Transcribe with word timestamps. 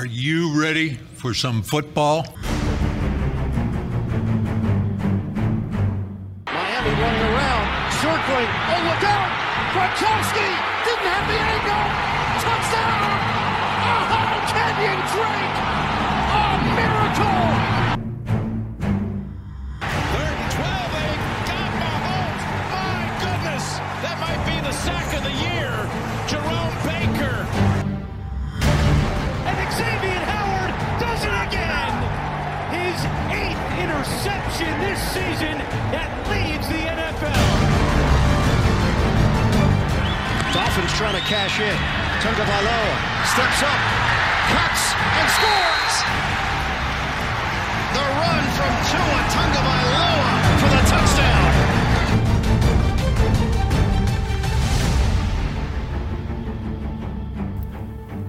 Are 0.00 0.06
you 0.06 0.58
ready 0.58 0.94
for 0.94 1.34
some 1.34 1.60
football? 1.60 2.24
Miami 6.46 6.92
running 6.96 7.26
around, 7.28 7.92
circling. 8.00 8.48
Oh, 8.48 8.80
look 8.88 9.04
out! 9.04 9.28
Gronkowski 9.76 10.48
didn't 10.88 11.04
have 11.04 11.28
the 11.28 11.36
angle. 11.36 11.84
Touchdown! 12.40 13.12
Oh, 13.84 14.40
Kenyon 14.48 15.04
Drake! 15.12 15.56
A 16.32 16.48
miracle! 16.80 17.44
Third 20.16 20.32
and 20.32 20.48
12, 20.48 20.96
they 20.96 21.12
got 21.44 21.76
Mahomes. 21.76 22.44
My 22.72 23.04
goodness, 23.20 23.66
that 24.00 24.16
might 24.16 24.40
be 24.48 24.56
the 24.64 24.72
sack 24.72 25.12
of 25.12 25.22
the 25.28 25.34
year. 25.44 25.68
Jerome 26.26 26.72
Baker. 26.88 27.79
Xavier 29.80 30.22
Howard 30.28 30.72
does 31.00 31.20
it 31.24 31.36
again. 31.48 31.92
His 32.68 32.98
eighth 33.32 33.64
interception 33.80 34.68
this 34.84 35.00
season 35.16 35.56
that 35.88 36.12
leads 36.28 36.68
the 36.68 36.84
NFL. 36.84 37.48
Dolphins 40.52 40.92
trying 41.00 41.16
to 41.16 41.24
cash 41.24 41.56
in. 41.64 41.78
Tunga 42.20 42.44
Valoa 42.44 42.94
steps 43.24 43.62
up, 43.64 43.80
cuts, 44.52 44.92
and 45.16 45.28
scores! 45.40 45.79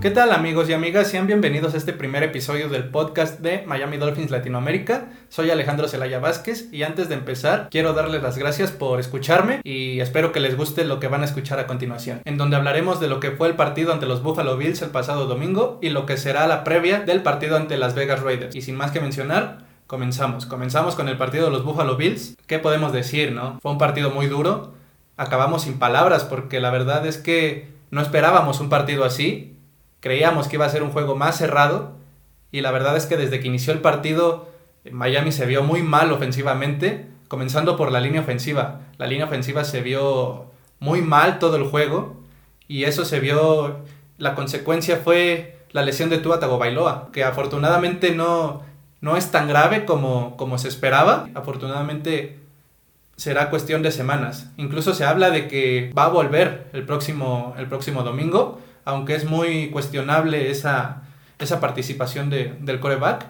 ¿Qué 0.01 0.09
tal 0.09 0.31
amigos 0.31 0.67
y 0.67 0.73
amigas? 0.73 1.09
Sean 1.09 1.27
bienvenidos 1.27 1.75
a 1.75 1.77
este 1.77 1.93
primer 1.93 2.23
episodio 2.23 2.69
del 2.69 2.85
podcast 2.85 3.39
de 3.39 3.63
Miami 3.67 3.97
Dolphins 3.97 4.31
Latinoamérica. 4.31 5.09
Soy 5.29 5.51
Alejandro 5.51 5.87
Zelaya 5.87 6.17
Vázquez 6.17 6.69
y 6.73 6.81
antes 6.81 7.07
de 7.07 7.13
empezar 7.13 7.67
quiero 7.69 7.93
darles 7.93 8.23
las 8.23 8.35
gracias 8.35 8.71
por 8.71 8.99
escucharme 8.99 9.61
y 9.63 9.99
espero 9.99 10.31
que 10.31 10.39
les 10.39 10.57
guste 10.57 10.85
lo 10.85 10.99
que 10.99 11.07
van 11.07 11.21
a 11.21 11.25
escuchar 11.25 11.59
a 11.59 11.67
continuación, 11.67 12.21
en 12.25 12.39
donde 12.39 12.55
hablaremos 12.55 12.99
de 12.99 13.09
lo 13.09 13.19
que 13.19 13.29
fue 13.29 13.47
el 13.47 13.53
partido 13.53 13.93
ante 13.93 14.07
los 14.07 14.23
Buffalo 14.23 14.57
Bills 14.57 14.81
el 14.81 14.89
pasado 14.89 15.27
domingo 15.27 15.77
y 15.83 15.89
lo 15.89 16.07
que 16.07 16.17
será 16.17 16.47
la 16.47 16.63
previa 16.63 17.01
del 17.01 17.21
partido 17.21 17.55
ante 17.55 17.77
las 17.77 17.93
Vegas 17.93 18.23
Raiders. 18.23 18.55
Y 18.55 18.63
sin 18.63 18.77
más 18.77 18.89
que 18.89 19.01
mencionar, 19.01 19.67
comenzamos. 19.85 20.47
Comenzamos 20.47 20.95
con 20.95 21.09
el 21.09 21.17
partido 21.17 21.45
de 21.45 21.51
los 21.51 21.63
Buffalo 21.63 21.95
Bills. 21.95 22.37
¿Qué 22.47 22.57
podemos 22.57 22.91
decir, 22.91 23.33
no? 23.33 23.59
Fue 23.61 23.71
un 23.71 23.77
partido 23.77 24.09
muy 24.09 24.25
duro. 24.25 24.73
Acabamos 25.15 25.61
sin 25.61 25.77
palabras 25.77 26.23
porque 26.23 26.59
la 26.59 26.71
verdad 26.71 27.05
es 27.05 27.19
que 27.19 27.69
no 27.91 28.01
esperábamos 28.01 28.61
un 28.61 28.69
partido 28.69 29.05
así 29.05 29.59
Creíamos 30.01 30.47
que 30.47 30.57
iba 30.57 30.65
a 30.65 30.69
ser 30.69 30.83
un 30.83 30.91
juego 30.91 31.15
más 31.15 31.37
cerrado 31.37 31.93
y 32.51 32.61
la 32.61 32.71
verdad 32.71 32.97
es 32.97 33.05
que 33.05 33.15
desde 33.15 33.39
que 33.39 33.47
inició 33.47 33.71
el 33.71 33.79
partido 33.79 34.51
Miami 34.89 35.31
se 35.31 35.45
vio 35.45 35.63
muy 35.63 35.83
mal 35.83 36.11
ofensivamente, 36.11 37.05
comenzando 37.27 37.77
por 37.77 37.91
la 37.91 37.99
línea 37.99 38.21
ofensiva. 38.21 38.81
La 38.97 39.05
línea 39.05 39.25
ofensiva 39.25 39.63
se 39.63 39.81
vio 39.81 40.51
muy 40.79 41.01
mal 41.01 41.37
todo 41.37 41.55
el 41.57 41.65
juego 41.65 42.15
y 42.67 42.85
eso 42.85 43.05
se 43.05 43.19
vio, 43.19 43.81
la 44.17 44.33
consecuencia 44.33 44.97
fue 44.97 45.59
la 45.71 45.83
lesión 45.83 46.09
de 46.09 46.17
Tua 46.17 46.39
Tagovailoa, 46.39 47.09
que 47.13 47.23
afortunadamente 47.23 48.11
no, 48.11 48.63
no 49.01 49.17
es 49.17 49.29
tan 49.31 49.47
grave 49.47 49.85
como, 49.85 50.35
como 50.35 50.57
se 50.57 50.67
esperaba. 50.67 51.29
Afortunadamente 51.35 52.39
será 53.15 53.51
cuestión 53.51 53.83
de 53.83 53.91
semanas. 53.91 54.51
Incluso 54.57 54.95
se 54.95 55.05
habla 55.05 55.29
de 55.29 55.47
que 55.47 55.93
va 55.97 56.05
a 56.05 56.09
volver 56.09 56.69
el 56.73 56.85
próximo, 56.85 57.53
el 57.57 57.67
próximo 57.67 58.03
domingo 58.03 58.59
aunque 58.85 59.15
es 59.15 59.25
muy 59.25 59.69
cuestionable 59.69 60.49
esa, 60.51 61.03
esa 61.39 61.59
participación 61.59 62.29
de, 62.29 62.55
del 62.59 62.79
coreback. 62.79 63.27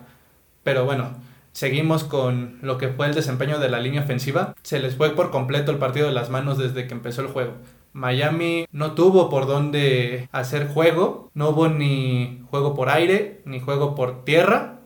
Pero 0.63 0.85
bueno, 0.85 1.11
seguimos 1.52 2.03
con 2.03 2.59
lo 2.61 2.77
que 2.77 2.89
fue 2.89 3.08
el 3.08 3.16
desempeño 3.16 3.59
de 3.59 3.69
la 3.69 3.80
línea 3.80 4.02
ofensiva. 4.02 4.55
Se 4.63 4.80
les 4.80 4.95
fue 4.95 5.11
por 5.11 5.31
completo 5.31 5.71
el 5.71 5.77
partido 5.77 6.08
de 6.08 6.13
las 6.13 6.30
manos 6.30 6.58
desde 6.58 6.87
que 6.87 6.93
empezó 6.93 7.21
el 7.21 7.27
juego. 7.27 7.53
Miami 7.93 8.67
no 8.71 8.93
tuvo 8.93 9.30
por 9.30 9.48
dónde 9.48 10.30
hacer 10.31 10.67
juego, 10.67 11.30
no 11.33 11.49
hubo 11.49 11.67
ni 11.67 12.42
juego 12.49 12.73
por 12.73 12.89
aire, 12.89 13.42
ni 13.45 13.59
juego 13.59 13.95
por 13.95 14.23
tierra, 14.23 14.80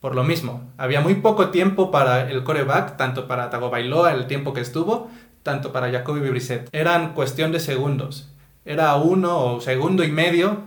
por 0.00 0.14
lo 0.14 0.24
mismo. 0.24 0.72
Había 0.78 1.02
muy 1.02 1.16
poco 1.16 1.50
tiempo 1.50 1.90
para 1.90 2.30
el 2.30 2.44
coreback, 2.44 2.96
tanto 2.96 3.28
para 3.28 3.50
Tagovailoa 3.50 4.12
el 4.12 4.26
tiempo 4.26 4.54
que 4.54 4.62
estuvo, 4.62 5.10
tanto 5.42 5.72
para 5.72 5.90
Jacoby 5.90 6.20
Brissett. 6.30 6.68
Eran 6.72 7.12
cuestión 7.12 7.52
de 7.52 7.60
segundos 7.60 8.32
era 8.66 8.96
uno 8.96 9.54
o 9.54 9.60
segundo 9.60 10.04
y 10.04 10.10
medio 10.10 10.64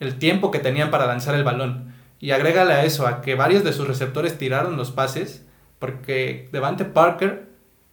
el 0.00 0.18
tiempo 0.18 0.50
que 0.50 0.58
tenían 0.58 0.90
para 0.90 1.06
lanzar 1.06 1.34
el 1.34 1.44
balón. 1.44 1.94
Y 2.18 2.30
agrégale 2.30 2.72
a 2.72 2.84
eso, 2.84 3.06
a 3.06 3.20
que 3.20 3.34
varios 3.34 3.62
de 3.62 3.72
sus 3.72 3.86
receptores 3.86 4.38
tiraron 4.38 4.76
los 4.76 4.90
pases, 4.90 5.44
porque 5.78 6.48
Devante 6.50 6.86
Parker 6.86 7.46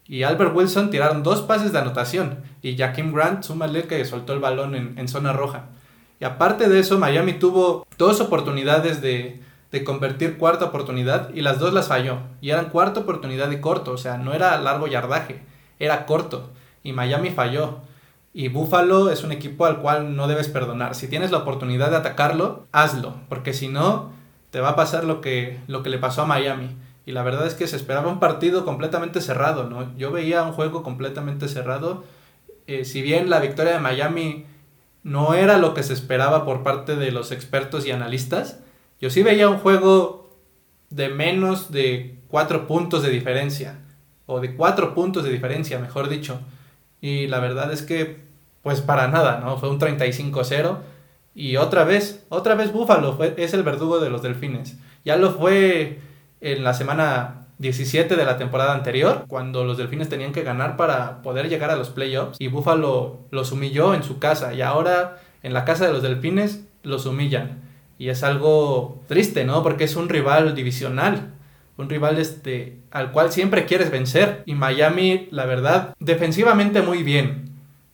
y 0.08 0.24
Albert 0.24 0.56
Wilson 0.56 0.90
tiraron 0.90 1.24
dos 1.24 1.42
pases 1.42 1.74
de 1.74 1.80
anotación, 1.80 2.40
y 2.62 2.78
Jaquim 2.78 3.14
Grant, 3.14 3.44
súmale 3.44 3.84
que 3.84 4.04
soltó 4.06 4.34
el 4.34 4.40
balón 4.40 4.76
en, 4.76 4.98
en, 4.98 5.08
zona 5.08 5.34
roja. 5.34 5.66
Y 6.20 6.26
aparte 6.26 6.70
de 6.70 6.80
eso, 6.80 6.98
Miami 6.98 7.34
tuvo 7.34 7.86
dos 7.98 8.22
oportunidades 8.22 9.02
de, 9.02 9.42
de 9.72 9.84
convertir 9.84 10.38
cuarta 10.38 10.66
oportunidad, 10.66 11.34
y 11.34 11.42
las 11.42 11.60
dos 11.60 11.74
las 11.74 11.90
falló. 11.90 12.20
Y 12.40 12.50
eran 12.52 12.70
cuarta 12.70 13.02
oportunidad 13.02 13.52
y 13.52 13.60
corto, 13.60 13.92
o 13.92 13.98
sea, 13.98 14.18
no 14.18 14.34
era 14.34 14.58
largo 14.58 14.88
yardaje, 14.88 15.42
era 15.80 16.06
corto. 16.06 16.50
Y 16.82 16.94
Miami 16.94 17.30
falló. 17.30 17.82
Y 18.34 18.48
Buffalo 18.48 19.12
es 19.12 19.24
un 19.24 19.32
equipo 19.32 19.66
al 19.66 19.80
cual 19.80 20.16
no 20.16 20.28
debes 20.28 20.48
perdonar. 20.48 20.96
Si 20.96 21.08
tienes 21.08 21.30
la 21.30 21.38
oportunidad 21.38 21.92
de 21.92 21.98
atacarlo, 21.98 22.66
hazlo, 22.72 23.16
porque 23.30 23.54
si 23.54 23.68
no, 23.68 24.12
te 24.50 24.60
va 24.60 24.70
a 24.70 24.76
pasar 24.76 25.04
lo 25.04 25.22
que, 25.22 25.60
lo 25.68 25.84
que 25.84 25.92
le 25.92 26.00
pasó 26.00 26.24
a 26.24 26.26
Miami. 26.26 26.76
Y 27.06 27.12
la 27.12 27.22
verdad 27.22 27.46
es 27.46 27.54
que 27.54 27.68
se 27.68 27.76
esperaba 27.76 28.10
un 28.12 28.20
partido 28.20 28.66
completamente 28.66 29.22
cerrado, 29.22 29.70
¿no? 29.70 29.96
Yo 29.98 30.12
veía 30.12 30.42
un 30.44 30.54
juego 30.54 30.82
completamente 30.82 31.48
cerrado. 31.48 32.04
Eh, 32.66 32.86
si 32.86 33.02
bien 33.02 33.30
la 33.30 33.40
victoria 33.40 33.74
de 33.74 33.80
Miami 33.80 34.46
no 35.04 35.34
era 35.36 35.58
lo 35.58 35.74
que 35.74 35.84
se 35.84 35.94
esperaba 35.94 36.46
por 36.46 36.64
parte 36.64 36.96
de 36.96 37.12
los 37.12 37.32
expertos 37.32 37.86
y 37.86 37.92
analistas, 37.92 38.60
yo 39.00 39.10
sí 39.10 39.22
veía 39.22 39.50
un 39.50 39.58
juego 39.58 40.32
de 40.90 41.10
menos 41.10 41.72
de 41.72 42.20
cuatro 42.30 42.68
puntos 42.68 43.04
de 43.04 43.10
diferencia. 43.10 43.80
O 44.26 44.40
de 44.40 44.56
cuatro 44.56 44.96
puntos 44.96 45.24
de 45.24 45.30
diferencia, 45.30 45.78
mejor 45.78 46.10
dicho. 46.10 46.40
Y 47.04 47.28
la 47.28 47.42
verdad 47.42 47.70
es 47.74 47.82
que, 47.82 48.22
pues 48.62 48.80
para 48.80 49.10
nada, 49.10 49.42
¿no? 49.42 49.58
Fue 49.58 49.70
un 49.70 49.78
35-0. 49.78 50.78
Y 51.36 51.58
otra 51.58 51.84
vez, 51.84 52.26
otra 52.30 52.56
vez 52.56 52.72
Búfalo 52.72 53.22
es 53.36 53.54
el 53.54 53.64
verdugo 53.64 54.00
de 54.00 54.10
los 54.10 54.22
Delfines. 54.22 54.78
Ya 55.04 55.18
lo 55.18 55.32
fue 55.32 56.00
en 56.40 56.64
la 56.64 56.74
semana 56.74 57.48
17 57.58 58.16
de 58.16 58.24
la 58.24 58.38
temporada 58.38 58.74
anterior, 58.74 59.26
cuando 59.28 59.66
los 59.66 59.78
Delfines 59.78 60.08
tenían 60.08 60.32
que 60.32 60.44
ganar 60.44 60.78
para 60.78 61.22
poder 61.22 61.50
llegar 61.50 61.72
a 61.72 61.76
los 61.76 61.90
playoffs. 61.90 62.38
Y 62.40 62.48
Búfalo 62.48 63.20
los 63.32 63.52
humilló 63.52 63.94
en 63.94 64.04
su 64.04 64.20
casa. 64.20 64.54
Y 64.54 64.62
ahora 64.62 65.18
en 65.42 65.52
la 65.52 65.66
casa 65.66 65.86
de 65.86 65.92
los 65.92 66.04
Delfines 66.04 66.64
los 66.84 67.06
humillan. 67.06 67.64
Y 68.00 68.08
es 68.08 68.24
algo 68.24 69.04
triste, 69.10 69.44
¿no? 69.44 69.62
Porque 69.62 69.84
es 69.84 69.98
un 69.98 70.08
rival 70.08 70.56
divisional 70.56 71.34
un 71.78 71.90
rival 71.90 72.20
este, 72.20 72.80
al 72.92 73.12
cual 73.12 73.32
siempre 73.32 73.66
quieres 73.66 73.92
vencer. 73.92 74.44
Y 74.46 74.56
Miami, 74.56 75.28
la 75.32 75.46
verdad, 75.46 75.96
defensivamente 76.00 76.82
muy 76.82 77.04
bien. 77.04 77.50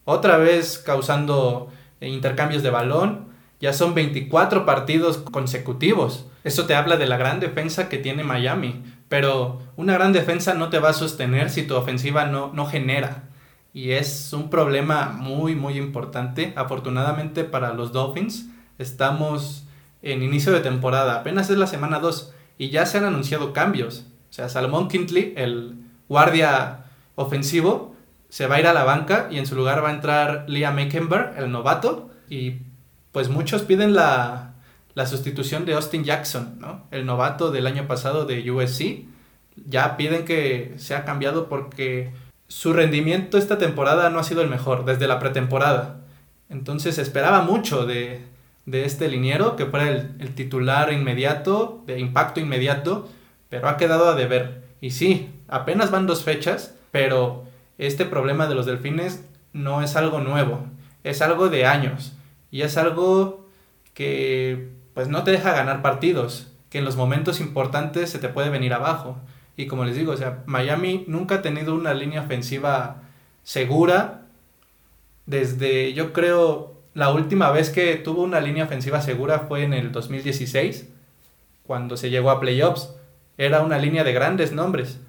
Otra 0.06 0.38
vez 0.38 0.80
causando 0.80 1.72
intercambios 2.02 2.64
de 2.64 2.70
balón. 2.70 3.30
Ya 3.62 3.74
son 3.74 3.94
24 3.94 4.66
partidos 4.66 5.18
consecutivos. 5.18 6.26
Eso 6.46 6.66
te 6.66 6.76
habla 6.76 6.96
de 6.96 7.08
la 7.08 7.18
gran 7.18 7.40
defensa 7.40 7.90
que 7.90 7.98
tiene 7.98 8.24
Miami. 8.24 8.84
Pero 9.10 9.60
una 9.76 9.94
gran 9.94 10.14
defensa 10.14 10.54
no 10.54 10.70
te 10.70 10.80
va 10.80 10.90
a 10.90 10.94
sostener 10.94 11.50
si 11.50 11.64
tu 11.64 11.76
ofensiva 11.76 12.26
no, 12.26 12.52
no 12.54 12.66
genera. 12.66 13.24
Y 13.74 13.92
es 13.92 14.34
un 14.34 14.50
problema 14.50 15.10
muy, 15.10 15.56
muy 15.56 15.78
importante. 15.78 16.54
Afortunadamente 16.56 17.44
para 17.44 17.74
los 17.74 17.92
Dolphins, 17.92 18.48
estamos 18.78 19.66
en 20.02 20.24
inicio 20.24 20.54
de 20.54 20.62
temporada. 20.62 21.16
Apenas 21.16 21.50
es 21.50 21.58
la 21.58 21.68
semana 21.68 22.00
2 22.00 22.34
y 22.60 22.70
ya 22.70 22.86
se 22.86 23.00
han 23.00 23.06
anunciado 23.06 23.54
cambios. 23.54 24.06
O 24.30 24.34
sea, 24.34 24.50
Salomón 24.50 24.90
Kintley, 24.90 25.34
el 25.38 25.76
guardia 26.10 26.86
ofensivo, 27.16 27.96
se 28.28 28.46
va 28.48 28.56
a 28.56 28.60
ir 28.60 28.68
a 28.68 28.74
la 28.74 28.84
banca 28.84 29.30
y 29.32 29.40
en 29.40 29.48
su 29.48 29.56
lugar 29.56 29.84
va 29.84 29.90
a 29.90 29.94
entrar 29.94 30.46
Liam 30.48 30.76
Meckenberg, 30.76 31.36
el 31.40 31.52
novato. 31.52 32.12
Y 32.30 32.58
pues 33.14 33.30
muchos 33.30 33.64
piden 33.64 33.96
la, 33.96 34.56
la 34.94 35.06
sustitución 35.06 35.66
de 35.66 35.74
Austin 35.74 36.04
Jackson, 36.04 36.58
¿no? 36.60 36.84
el 36.92 37.06
novato 37.06 37.50
del 37.50 37.66
año 37.66 37.88
pasado 37.88 38.26
de 38.26 38.52
USC. 38.52 39.06
Ya 39.56 39.96
piden 39.96 40.26
que 40.26 40.76
sea 40.78 41.06
cambiado 41.06 41.48
porque 41.48 42.12
su 42.50 42.74
rendimiento 42.74 43.38
esta 43.38 43.58
temporada 43.58 44.10
no 44.10 44.20
ha 44.20 44.24
sido 44.26 44.42
el 44.42 44.50
mejor 44.50 44.84
desde 44.84 45.08
la 45.08 45.20
pretemporada. 45.20 46.02
Entonces 46.50 46.98
esperaba 46.98 47.42
mucho 47.42 47.86
de, 47.86 48.22
de 48.70 48.86
este 48.86 49.08
liniero, 49.08 49.56
que 49.56 49.66
fuera 49.66 49.90
el, 49.90 50.36
titular 50.36 50.94
inmediato, 50.94 51.84
de 51.88 52.00
impacto 52.00 52.40
inmediato, 52.40 53.10
pero 53.50 53.68
ha 53.68 53.78
quedado 53.78 54.08
a 54.08 54.16
deber. 54.16 54.64
Y 54.80 54.92
sí, 54.92 55.30
apenas 55.48 55.92
van 55.92 56.08
dos 56.08 56.24
fechas, 56.24 56.76
pero 56.92 57.46
este 57.78 58.06
problema 58.06 58.48
de 58.48 58.56
los 58.56 58.66
delfines 58.66 59.26
no 59.54 59.82
es 59.82 59.96
algo 59.96 60.20
nuevo, 60.20 60.66
es 61.04 61.22
algo 61.22 61.50
de 61.50 61.66
años. 61.66 62.14
Y 62.52 62.62
es 62.62 62.78
algo 62.78 63.48
que 63.94 64.70
pues 64.94 65.08
no 65.08 65.24
te 65.24 65.32
deja 65.32 65.54
ganar 65.54 65.82
partidos, 65.82 66.52
que 66.70 66.80
en 66.80 66.86
los 66.86 66.96
momentos 66.96 67.40
importantes 67.40 68.10
se 68.10 68.20
te 68.20 68.30
puede 68.30 68.50
venir 68.50 68.74
abajo. 68.74 69.18
Y 69.58 69.68
como 69.68 69.84
les 69.84 69.96
digo, 69.96 70.14
o 70.14 70.18
sea, 70.18 70.44
Miami 70.46 71.06
nunca 71.08 71.36
ha 71.36 71.42
tenido 71.42 71.74
una 71.74 71.94
línea 71.94 72.22
ofensiva 72.22 73.02
segura. 73.44 74.22
Desde, 75.26 75.94
yo 75.94 76.14
creo, 76.14 76.79
la 76.94 77.12
última 77.12 77.52
vez 77.52 77.70
que 77.70 77.96
tuvo 77.96 78.24
una 78.24 78.42
línea 78.42 78.66
ofensiva 78.66 79.02
segura 79.02 79.40
fue 79.48 79.64
en 79.64 79.74
el 79.74 79.92
2016, 79.92 80.90
cuando 81.64 81.98
se 81.98 82.10
llegó 82.10 82.32
a 82.32 82.40
playoffs. 82.40 82.96
Era 83.38 83.62
una 83.62 83.78
línea 83.78 84.04
de 84.04 84.14
grandes 84.14 84.52
nombres. 84.52 85.00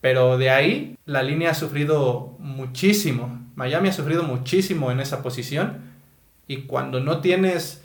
Pero 0.00 0.38
de 0.38 0.50
ahí 0.50 0.96
la 1.04 1.22
línea 1.22 1.50
ha 1.50 1.54
sufrido 1.54 2.36
muchísimo. 2.38 3.40
Miami 3.54 3.88
ha 3.88 3.92
sufrido 3.92 4.22
muchísimo 4.22 4.90
en 4.90 5.00
esa 5.00 5.22
posición. 5.22 5.78
Y 6.46 6.62
cuando 6.62 7.00
no 7.00 7.20
tienes 7.20 7.82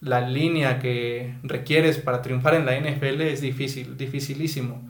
la 0.00 0.20
línea 0.20 0.78
que 0.78 1.34
requieres 1.42 1.98
para 1.98 2.22
triunfar 2.22 2.54
en 2.54 2.66
la 2.66 2.78
NFL 2.78 3.22
es 3.22 3.40
difícil, 3.40 3.96
dificilísimo. 3.96 4.82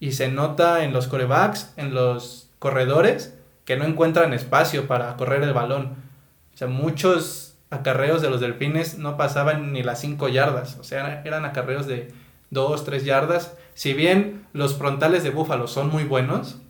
Y 0.00 0.12
se 0.12 0.28
nota 0.28 0.84
en 0.84 0.92
los 0.92 1.08
corebacks, 1.08 1.72
en 1.76 1.94
los 1.94 2.50
corredores, 2.58 3.36
que 3.64 3.76
no 3.76 3.84
encuentran 3.84 4.32
espacio 4.32 4.86
para 4.86 5.16
correr 5.16 5.42
el 5.42 5.52
balón. 5.52 5.96
Sea, 6.62 6.68
muchos 6.68 7.56
acarreos 7.70 8.22
de 8.22 8.30
los 8.30 8.40
delfines 8.40 8.96
no 8.98 9.16
pasaban 9.16 9.72
ni 9.72 9.82
las 9.82 10.00
5 10.00 10.28
yardas. 10.28 10.78
O 10.78 10.84
sea, 10.84 11.22
eran 11.24 11.44
acarreos 11.44 11.86
de 11.86 12.12
2, 12.50 12.84
3 12.84 13.04
yardas. 13.04 13.56
Si 13.74 13.94
bien 13.94 14.46
los 14.52 14.76
frontales 14.76 15.24
de 15.24 15.30
Búfalo 15.30 15.66
son 15.66 15.90
muy 15.90 16.04
buenos, 16.04 16.60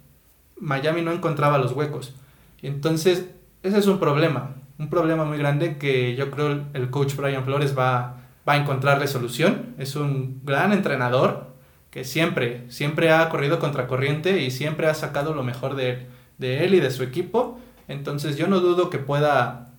Miami 0.58 1.02
no 1.02 1.12
encontraba 1.12 1.58
los 1.58 1.72
huecos. 1.72 2.14
Entonces, 2.62 3.26
ese 3.62 3.78
es 3.78 3.86
un 3.86 3.98
problema. 3.98 4.54
Un 4.78 4.88
problema 4.88 5.24
muy 5.24 5.36
grande 5.36 5.76
que 5.76 6.16
yo 6.16 6.30
creo 6.30 6.64
el 6.72 6.90
coach 6.90 7.14
Brian 7.14 7.44
Flores 7.44 7.76
va, 7.76 8.16
va 8.48 8.54
a 8.54 8.56
encontrarle 8.56 9.06
solución. 9.08 9.74
Es 9.76 9.94
un 9.94 10.40
gran 10.44 10.72
entrenador 10.72 11.48
que 11.90 12.04
siempre, 12.04 12.64
siempre 12.70 13.12
ha 13.12 13.28
corrido 13.28 13.58
contra 13.58 13.86
corriente 13.86 14.40
y 14.40 14.50
siempre 14.50 14.86
ha 14.86 14.94
sacado 14.94 15.34
lo 15.34 15.42
mejor 15.42 15.74
de 15.74 16.06
de 16.42 16.64
él 16.64 16.74
y 16.74 16.80
de 16.80 16.90
su 16.90 17.02
equipo. 17.02 17.58
Entonces 17.88 18.36
yo 18.36 18.46
no 18.46 18.60
dudo 18.60 18.90
que 18.90 18.98
pueda 18.98 19.71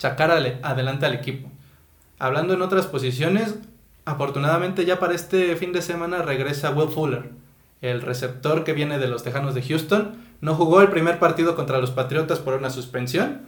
sacar 0.00 0.32
adelante 0.32 1.06
al 1.06 1.14
equipo. 1.14 1.48
Hablando 2.18 2.54
en 2.54 2.62
otras 2.62 2.86
posiciones, 2.86 3.54
Afortunadamente 4.10 4.84
ya 4.86 4.98
para 4.98 5.14
este 5.14 5.54
fin 5.56 5.72
de 5.72 5.82
semana 5.82 6.22
regresa 6.22 6.70
Will 6.70 6.88
Fuller, 6.88 7.30
el 7.80 8.02
receptor 8.02 8.64
que 8.64 8.72
viene 8.72 8.98
de 8.98 9.08
los 9.08 9.22
Tejanos 9.22 9.54
de 9.54 9.62
Houston. 9.62 10.16
No 10.40 10.54
jugó 10.54 10.80
el 10.80 10.88
primer 10.88 11.18
partido 11.18 11.54
contra 11.54 11.78
los 11.78 11.90
Patriotas 11.90 12.38
por 12.38 12.54
una 12.54 12.70
suspensión 12.70 13.42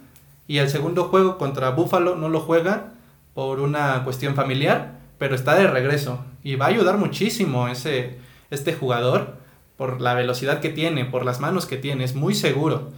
y 0.47 0.59
el 0.59 0.69
segundo 0.69 1.05
juego 1.05 1.39
contra 1.39 1.71
Buffalo 1.71 2.17
no 2.17 2.29
lo 2.29 2.41
juega 2.41 2.93
por 3.35 3.61
una 3.61 4.05
cuestión 4.05 4.35
familiar, 4.35 5.01
pero 5.19 5.35
está 5.35 5.55
de 5.55 5.67
regreso 5.67 6.25
y 6.45 6.57
va 6.57 6.67
a 6.67 6.69
ayudar 6.69 6.99
muchísimo 6.99 7.69
ese, 7.69 8.19
este 8.51 8.75
jugador 8.75 9.39
por 9.77 10.01
la 10.01 10.13
velocidad 10.15 10.61
que 10.61 10.69
tiene, 10.69 11.07
por 11.07 11.25
las 11.25 11.41
manos 11.41 11.65
que 11.65 11.79
tiene, 11.79 12.05
es 12.05 12.15
muy 12.15 12.35
seguro 12.35 12.91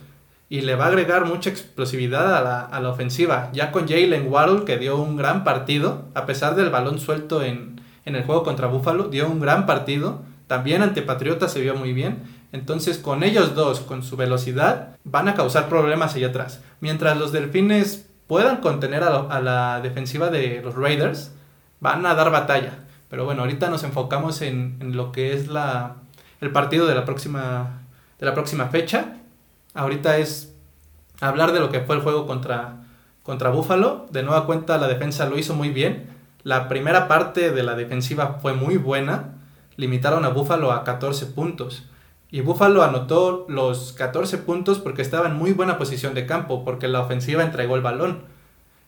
y 0.49 0.61
le 0.61 0.77
va 0.77 0.85
a 0.85 0.89
agregar 0.89 1.25
mucha 1.25 1.51
explosividad 1.51 2.37
a 2.73 2.81
la, 2.81 2.89
ofensiva. 2.89 3.51
Ya 3.53 3.73
con 3.73 3.89
Jalen 3.89 4.31
Waddle, 4.31 4.65
que 4.65 4.79
dio 4.79 4.97
un 4.97 5.17
gran 5.17 5.43
partido, 5.43 6.05
a 6.15 6.27
pesar 6.27 6.55
del 6.55 6.71
balón 6.71 6.99
suelto 6.99 7.43
en, 7.43 7.81
en 8.05 8.15
el 8.15 8.25
juego 8.25 8.43
contra 8.43 8.67
Buffalo, 8.67 9.05
dio 9.05 9.29
un 9.29 9.41
gran 9.41 9.67
partido. 9.67 10.23
También 10.47 10.83
ante 10.83 11.03
Patriotas 11.03 11.53
se 11.53 11.61
vio 11.61 11.75
muy 11.75 11.93
bien. 11.93 12.23
Entonces, 12.53 12.99
con 12.99 13.25
ellos 13.25 13.55
dos, 13.55 13.81
con 13.81 14.03
su 14.03 14.17
velocidad, 14.17 14.97
van 15.03 15.29
a 15.29 15.35
causar 15.35 15.69
problemas 15.69 16.15
allá 16.15 16.29
atrás. 16.29 16.63
Mientras 16.81 17.17
los 17.17 17.33
Delfines 17.33 18.07
puedan 18.27 18.59
contener 18.59 19.03
a, 19.03 19.17
a 19.17 19.41
la 19.41 19.81
defensiva 19.81 20.29
de 20.31 20.61
los 20.63 20.75
Raiders, 20.75 21.33
van 21.81 22.05
a 22.07 22.15
dar 22.15 22.31
batalla. 22.31 22.79
Pero 23.09 23.25
bueno, 23.25 23.43
ahorita 23.43 23.71
nos 23.71 23.83
enfocamos 23.83 24.43
en, 24.43 24.77
en 24.81 24.97
lo 24.97 25.11
que 25.11 25.33
es 25.33 25.49
la, 25.49 25.97
el 26.41 26.51
partido 26.51 26.87
de 26.87 26.95
la 26.95 27.05
próxima, 27.05 27.83
de 28.19 28.27
la 28.27 28.35
próxima 28.35 28.67
fecha 28.67 29.17
ahorita 29.75 30.19
es 30.19 30.55
hablar 31.21 31.53
de 31.53 31.61
lo 31.61 31.71
que 31.71 31.81
fue 31.81 31.97
el 31.97 32.03
juego 32.03 32.27
contra, 32.27 32.87
contra 33.23 33.51
Buffalo. 33.51 34.07
De 34.11 34.23
nueva 34.23 34.47
cuenta, 34.47 34.79
la 34.79 34.89
defensa 34.89 35.27
lo 35.27 35.39
hizo 35.39 35.55
muy 35.55 35.71
bien. 35.71 36.09
La 36.43 36.69
primera 36.69 37.09
parte 37.09 37.51
de 37.51 37.63
la 37.63 37.75
defensiva 37.75 38.39
fue 38.41 38.55
muy 38.55 38.77
buena. 38.77 39.35
Limitaron 39.77 40.25
a 40.25 40.29
Buffalo 40.29 40.73
a 40.73 40.85
14 40.85 41.27
puntos. 41.27 41.85
Y 42.31 42.41
Buffalo 42.41 42.83
anotó 42.83 43.47
los 43.49 43.93
14 43.93 44.39
puntos 44.39 44.79
porque 44.79 45.03
estaba 45.03 45.29
en 45.29 45.37
muy 45.37 45.53
buena 45.53 45.79
posición 45.79 46.15
de 46.15 46.27
campo, 46.27 46.65
porque 46.65 46.89
la 46.89 47.01
ofensiva 47.01 47.43
entregó 47.43 47.77
el 47.77 47.83
balón. 47.83 48.23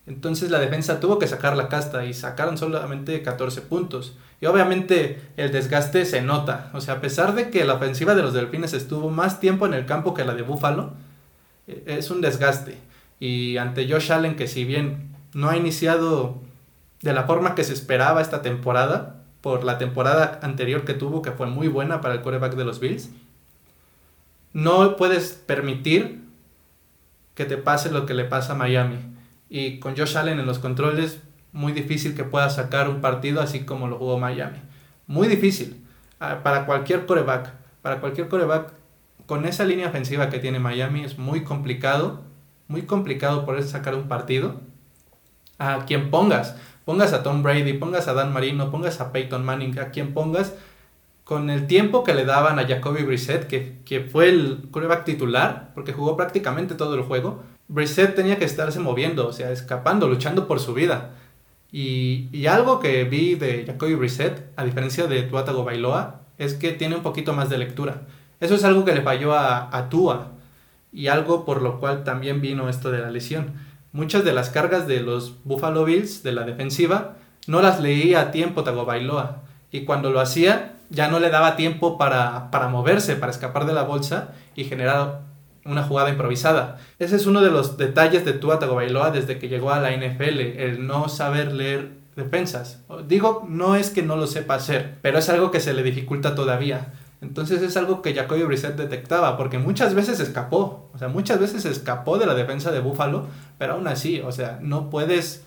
Entonces 0.05 0.51
la 0.51 0.59
defensa 0.59 0.99
tuvo 0.99 1.19
que 1.19 1.27
sacar 1.27 1.55
la 1.55 1.67
casta 1.67 2.05
y 2.05 2.13
sacaron 2.13 2.57
solamente 2.57 3.21
14 3.23 3.61
puntos. 3.61 4.17
Y 4.39 4.45
obviamente 4.45 5.21
el 5.35 5.51
desgaste 5.51 6.05
se 6.05 6.21
nota. 6.21 6.69
O 6.73 6.81
sea, 6.81 6.95
a 6.95 7.01
pesar 7.01 7.33
de 7.33 7.49
que 7.49 7.65
la 7.65 7.73
ofensiva 7.73 8.15
de 8.15 8.21
los 8.21 8.33
Delfines 8.33 8.73
estuvo 8.73 9.09
más 9.09 9.39
tiempo 9.39 9.65
en 9.65 9.73
el 9.73 9.85
campo 9.85 10.13
que 10.13 10.25
la 10.25 10.35
de 10.35 10.43
Buffalo, 10.43 10.93
e, 11.67 11.83
es 11.87 12.11
un 12.11 12.21
desgaste. 12.21 12.77
Y 13.19 13.57
ante 13.57 13.91
Josh 13.91 14.11
Allen, 14.11 14.35
que 14.35 14.47
si 14.47 14.63
bien 14.63 15.15
no 15.33 15.49
ha 15.49 15.57
iniciado 15.57 16.41
de 17.01 17.13
la 17.13 17.23
forma 17.23 17.55
que 17.55 17.63
se 17.63 17.73
esperaba 17.73 18.21
esta 18.21 18.41
temporada, 18.41 19.17
por 19.41 19.63
la 19.63 19.77
temporada 19.77 20.39
anterior 20.41 20.83
que 20.83 20.93
tuvo, 20.93 21.21
que 21.21 21.31
fue 21.31 21.47
muy 21.47 21.67
buena 21.67 22.01
para 22.01 22.15
el 22.15 22.21
quarterback 22.21 22.55
de 22.55 22.65
los 22.65 22.79
Bills, 22.79 23.09
no 24.53 24.95
puedes 24.97 25.33
permitir 25.33 26.21
que 27.35 27.45
te 27.45 27.57
pase 27.57 27.91
lo 27.91 28.05
que 28.05 28.13
le 28.13 28.25
pasa 28.25 28.53
a 28.53 28.55
Miami. 28.55 28.97
Y 29.49 29.79
con 29.79 29.95
Josh 29.95 30.17
Allen 30.17 30.39
en 30.39 30.45
los 30.45 30.59
controles, 30.59 31.21
muy 31.51 31.71
difícil 31.71 32.15
que 32.15 32.23
pueda 32.23 32.49
sacar 32.49 32.89
un 32.89 33.01
partido 33.01 33.41
así 33.41 33.61
como 33.61 33.87
lo 33.87 33.97
jugó 33.97 34.19
Miami. 34.19 34.59
Muy 35.07 35.27
difícil. 35.27 35.83
Ah, 36.19 36.41
para 36.43 36.65
cualquier 36.65 37.05
coreback. 37.05 37.53
Para 37.81 37.99
cualquier 37.99 38.27
coreback. 38.27 38.73
Con 39.25 39.45
esa 39.45 39.65
línea 39.65 39.87
ofensiva 39.87 40.29
que 40.29 40.39
tiene 40.39 40.59
Miami 40.59 41.03
es 41.03 41.17
muy 41.17 41.43
complicado. 41.43 42.21
Muy 42.67 42.83
complicado 42.83 43.45
poder 43.45 43.63
sacar 43.63 43.95
un 43.95 44.07
partido. 44.07 44.61
A 45.57 45.85
quien 45.85 46.11
pongas. 46.11 46.55
Pongas 46.85 47.13
a 47.13 47.23
Tom 47.23 47.43
Brady, 47.43 47.73
pongas 47.73 48.07
a 48.07 48.13
Dan 48.13 48.31
Marino, 48.31 48.71
pongas 48.71 49.01
a 49.01 49.11
Peyton 49.11 49.43
Manning, 49.43 49.79
a 49.79 49.89
quien 49.89 50.13
pongas. 50.13 50.53
Con 51.23 51.49
el 51.49 51.67
tiempo 51.67 52.03
que 52.05 52.13
le 52.13 52.23
daban 52.23 52.59
a 52.59 52.65
Jacoby 52.65 53.03
Brissett, 53.03 53.47
que, 53.47 53.79
que 53.83 54.01
fue 54.01 54.29
el 54.29 54.69
coreback 54.71 55.03
titular, 55.03 55.71
porque 55.75 55.91
jugó 55.91 56.15
prácticamente 56.15 56.75
todo 56.75 56.95
el 56.95 57.01
juego, 57.01 57.43
Brissett 57.67 58.15
tenía 58.15 58.37
que 58.37 58.45
estarse 58.45 58.79
moviendo, 58.79 59.27
o 59.27 59.33
sea, 59.33 59.51
escapando, 59.51 60.07
luchando 60.07 60.47
por 60.47 60.61
su 60.61 60.73
vida. 60.73 61.15
Y, 61.71 62.45
algo 62.47 62.79
que 62.79 63.03
vi 63.03 63.35
de 63.35 63.65
Jacoby 63.65 63.95
Brissett, 63.95 64.51
a 64.55 64.63
diferencia 64.63 65.07
de 65.07 65.23
Tuatago 65.23 65.63
Bailoa, 65.63 66.21
es 66.37 66.53
que 66.53 66.71
tiene 66.71 66.95
un 66.95 67.03
poquito 67.03 67.33
más 67.33 67.49
de 67.49 67.57
lectura. 67.57 68.01
Eso 68.39 68.55
es 68.55 68.63
algo 68.63 68.85
que 68.85 68.93
le 68.93 69.01
falló 69.01 69.33
a, 69.33 69.75
a 69.75 69.89
Tua 69.89 70.31
y 70.93 71.07
algo 71.07 71.45
por 71.45 71.61
lo 71.61 71.79
cual 71.79 72.03
también 72.03 72.41
vino 72.41 72.69
esto 72.69 72.91
de 72.91 72.99
la 72.99 73.11
lesión. 73.11 73.53
Muchas 73.91 74.23
de 74.23 74.33
las 74.33 74.49
cargas 74.49 74.87
de 74.87 75.01
los 75.01 75.43
Buffalo 75.43 75.83
Bills, 75.85 76.23
de 76.23 76.31
la 76.31 76.43
defensiva, 76.43 77.15
no 77.47 77.61
las 77.61 77.79
leía 77.79 78.21
a 78.21 78.31
tiempo 78.31 78.63
Bailoa 78.63 79.41
Y 79.71 79.85
cuando 79.85 80.11
lo 80.11 80.19
hacía, 80.19 80.73
ya 80.89 81.07
no 81.07 81.19
le 81.19 81.29
daba 81.29 81.55
tiempo 81.55 81.97
para, 81.97 82.51
para 82.51 82.67
moverse, 82.67 83.15
para 83.15 83.31
escapar 83.31 83.65
de 83.65 83.73
la 83.73 83.83
bolsa 83.83 84.33
y 84.55 84.65
generar 84.65 85.21
una 85.67 85.83
jugada 85.83 86.09
improvisada. 86.09 86.77
Ese 86.99 87.15
es 87.15 87.25
uno 87.25 87.41
de 87.41 87.51
los 87.51 87.77
detalles 87.77 88.25
de 88.25 88.33
Tua 88.33 88.59
Tagovailoa 88.59 89.11
desde 89.11 89.37
que 89.37 89.49
llegó 89.49 89.71
a 89.71 89.79
la 89.79 89.91
NFL, 89.91 90.39
el 90.39 90.87
no 90.87 91.09
saber 91.09 91.53
leer 91.53 91.91
defensas. 92.15 92.81
Digo, 93.07 93.45
no 93.47 93.75
es 93.75 93.91
que 93.91 94.01
no 94.01 94.15
lo 94.15 94.27
sepa 94.27 94.55
hacer, 94.55 94.95
pero 95.01 95.19
es 95.19 95.29
algo 95.29 95.51
que 95.51 95.59
se 95.59 95.73
le 95.73 95.83
dificulta 95.83 96.35
todavía. 96.35 96.93
Entonces 97.21 97.61
es 97.61 97.77
algo 97.77 98.01
que 98.01 98.13
Jacoby 98.13 98.43
Brissett 98.43 98.75
detectaba, 98.75 99.37
porque 99.37 99.57
muchas 99.57 99.95
veces 99.95 100.19
escapó, 100.19 100.89
o 100.93 100.97
sea, 100.97 101.07
muchas 101.07 101.39
veces 101.39 101.65
escapó 101.65 102.17
de 102.17 102.27
la 102.27 102.35
defensa 102.35 102.71
de 102.71 102.79
Buffalo, 102.79 103.27
pero 103.57 103.73
aún 103.73 103.87
así, 103.87 104.21
o 104.21 104.31
sea, 104.31 104.59
no 104.61 104.89
puedes, 104.89 105.43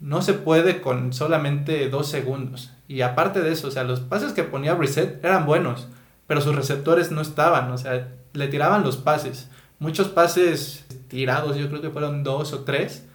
no 0.00 0.20
se 0.20 0.34
puede 0.34 0.82
con 0.82 1.12
solamente 1.12 1.88
dos 1.88 2.08
segundos. 2.08 2.72
Y 2.88 3.00
aparte 3.00 3.40
de 3.40 3.52
eso, 3.52 3.68
o 3.68 3.70
sea, 3.70 3.84
los 3.84 4.00
pases 4.00 4.32
que 4.32 4.44
ponía 4.44 4.74
Brissett 4.74 5.24
eran 5.24 5.46
buenos, 5.46 5.88
pero 6.26 6.42
sus 6.42 6.54
receptores 6.54 7.10
no 7.10 7.22
estaban, 7.22 7.70
o 7.70 7.78
sea, 7.78 8.08
le 8.32 8.48
tiraban 8.48 8.82
los 8.82 8.96
pases. 8.96 9.48
Muchos 9.78 10.08
pases 10.08 10.86
tirados, 11.08 11.56
yo 11.56 11.68
creo 11.68 11.80
que 11.80 11.90
fueron 11.90 12.22
dos 12.22 12.52
o 12.52 12.60
tres, 12.60 13.06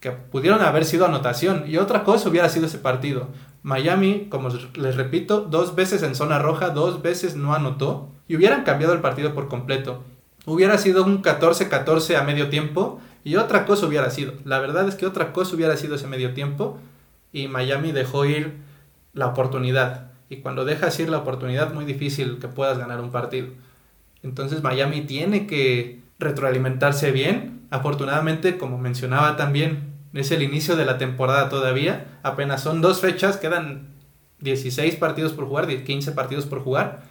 que 0.00 0.10
pudieron 0.10 0.60
haber 0.62 0.84
sido 0.84 1.06
anotación. 1.06 1.64
Y 1.66 1.76
otra 1.76 2.04
cosa 2.04 2.28
hubiera 2.28 2.48
sido 2.48 2.66
ese 2.66 2.78
partido. 2.78 3.28
Miami, 3.62 4.26
como 4.30 4.48
les 4.74 4.96
repito, 4.96 5.42
dos 5.42 5.74
veces 5.74 6.02
en 6.02 6.14
zona 6.14 6.38
roja, 6.38 6.70
dos 6.70 7.02
veces 7.02 7.36
no 7.36 7.54
anotó. 7.54 8.08
Y 8.26 8.36
hubieran 8.36 8.64
cambiado 8.64 8.94
el 8.94 9.00
partido 9.00 9.34
por 9.34 9.48
completo. 9.48 10.02
Hubiera 10.46 10.78
sido 10.78 11.04
un 11.04 11.22
14-14 11.22 12.16
a 12.16 12.22
medio 12.22 12.48
tiempo. 12.48 13.00
Y 13.22 13.36
otra 13.36 13.66
cosa 13.66 13.86
hubiera 13.86 14.10
sido. 14.10 14.32
La 14.44 14.58
verdad 14.58 14.88
es 14.88 14.94
que 14.94 15.06
otra 15.06 15.32
cosa 15.32 15.54
hubiera 15.54 15.76
sido 15.76 15.96
ese 15.96 16.06
medio 16.06 16.32
tiempo. 16.32 16.78
Y 17.32 17.48
Miami 17.48 17.92
dejó 17.92 18.24
ir 18.24 18.56
la 19.12 19.26
oportunidad. 19.26 20.10
Y 20.28 20.38
cuando 20.38 20.64
dejas 20.64 20.98
ir 21.00 21.08
la 21.08 21.18
oportunidad, 21.18 21.74
muy 21.74 21.84
difícil 21.84 22.38
que 22.38 22.48
puedas 22.48 22.78
ganar 22.78 23.00
un 23.00 23.10
partido. 23.10 23.48
Entonces 24.22 24.62
Miami 24.62 25.02
tiene 25.02 25.46
que 25.46 26.00
retroalimentarse 26.18 27.10
bien. 27.10 27.66
Afortunadamente, 27.70 28.58
como 28.58 28.78
mencionaba 28.78 29.36
también, 29.36 29.88
Es 30.12 30.32
el 30.32 30.42
inicio 30.42 30.74
de 30.74 30.84
la 30.84 30.98
temporada 30.98 31.48
todavía. 31.48 32.18
Apenas 32.24 32.62
son 32.62 32.80
dos 32.80 33.00
fechas, 33.00 33.36
quedan 33.36 33.94
16 34.40 34.96
partidos 34.96 35.32
por 35.32 35.46
jugar, 35.46 35.68
15 35.68 36.12
partidos 36.12 36.46
por 36.46 36.64
jugar. 36.64 37.02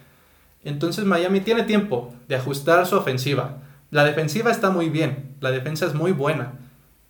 Entonces 0.64 1.04
Miami 1.06 1.40
tiene 1.40 1.62
tiempo 1.62 2.14
de 2.28 2.36
ajustar 2.36 2.86
su 2.86 2.96
ofensiva. 2.96 3.58
La 3.90 4.04
defensiva 4.04 4.50
está 4.50 4.70
muy 4.70 4.90
bien, 4.90 5.34
la 5.40 5.50
defensa 5.50 5.86
es 5.86 5.94
muy 5.94 6.12
buena. 6.12 6.52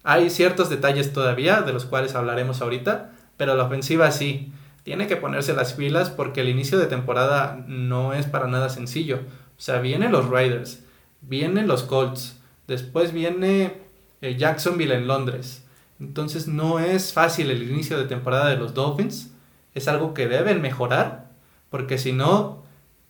Hay 0.02 0.30
ciertos 0.30 0.70
detalles 0.70 1.12
todavía, 1.12 1.62
de 1.62 1.72
los 1.72 1.84
cuales 1.84 2.14
hablaremos 2.14 2.62
ahorita, 2.62 3.10
pero 3.36 3.56
la 3.56 3.64
ofensiva 3.64 4.10
sí. 4.12 4.52
Tiene 4.82 5.06
que 5.06 5.16
ponerse 5.16 5.52
las 5.52 5.74
filas 5.74 6.08
porque 6.08 6.40
el 6.40 6.48
inicio 6.48 6.78
de 6.78 6.86
temporada 6.86 7.62
no 7.66 8.14
es 8.14 8.26
para 8.26 8.46
nada 8.46 8.70
sencillo. 8.70 9.20
O 9.60 9.62
sea, 9.62 9.80
vienen 9.80 10.10
los 10.10 10.26
Raiders, 10.30 10.82
vienen 11.20 11.68
los 11.68 11.82
Colts, 11.82 12.40
después 12.66 13.12
viene 13.12 13.74
eh, 14.22 14.36
Jacksonville 14.38 14.94
en 14.94 15.06
Londres. 15.06 15.66
Entonces 16.00 16.48
no 16.48 16.80
es 16.80 17.12
fácil 17.12 17.50
el 17.50 17.62
inicio 17.62 17.98
de 17.98 18.06
temporada 18.06 18.48
de 18.48 18.56
los 18.56 18.72
Dolphins. 18.72 19.30
Es 19.74 19.86
algo 19.86 20.14
que 20.14 20.28
deben 20.28 20.62
mejorar 20.62 21.28
porque 21.68 21.98
si 21.98 22.12
no, 22.12 22.62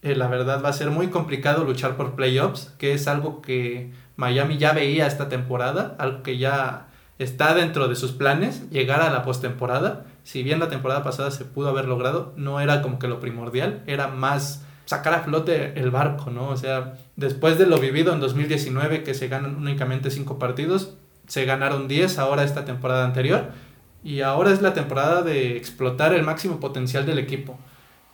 eh, 0.02 0.16
la 0.16 0.26
verdad 0.26 0.60
va 0.60 0.70
a 0.70 0.74
ser 0.74 0.90
muy 0.90 1.06
complicado 1.06 1.62
luchar 1.62 1.96
por 1.96 2.16
playoffs, 2.16 2.72
que 2.78 2.94
es 2.94 3.06
algo 3.06 3.42
que 3.42 3.92
Miami 4.16 4.58
ya 4.58 4.72
veía 4.72 5.06
esta 5.06 5.28
temporada, 5.28 5.94
algo 6.00 6.24
que 6.24 6.36
ya 6.36 6.88
está 7.20 7.54
dentro 7.54 7.86
de 7.86 7.94
sus 7.94 8.10
planes, 8.10 8.68
llegar 8.70 9.02
a 9.02 9.10
la 9.10 9.22
postemporada. 9.22 10.04
Si 10.24 10.42
bien 10.42 10.58
la 10.58 10.68
temporada 10.68 11.04
pasada 11.04 11.30
se 11.30 11.44
pudo 11.44 11.68
haber 11.68 11.84
logrado, 11.84 12.32
no 12.36 12.60
era 12.60 12.82
como 12.82 12.98
que 12.98 13.06
lo 13.06 13.20
primordial, 13.20 13.84
era 13.86 14.08
más 14.08 14.64
sacar 14.90 15.14
a 15.14 15.20
flote 15.20 15.78
el 15.78 15.92
barco, 15.92 16.32
¿no? 16.32 16.48
O 16.48 16.56
sea, 16.56 16.98
después 17.14 17.58
de 17.58 17.66
lo 17.66 17.78
vivido 17.78 18.12
en 18.12 18.18
2019, 18.18 19.04
que 19.04 19.14
se 19.14 19.28
ganan 19.28 19.54
únicamente 19.54 20.10
5 20.10 20.36
partidos, 20.40 20.94
se 21.28 21.44
ganaron 21.44 21.86
10 21.86 22.18
ahora 22.18 22.42
esta 22.42 22.64
temporada 22.64 23.04
anterior, 23.04 23.52
y 24.02 24.22
ahora 24.22 24.50
es 24.50 24.62
la 24.62 24.74
temporada 24.74 25.22
de 25.22 25.56
explotar 25.56 26.12
el 26.12 26.24
máximo 26.24 26.58
potencial 26.58 27.06
del 27.06 27.20
equipo. 27.20 27.56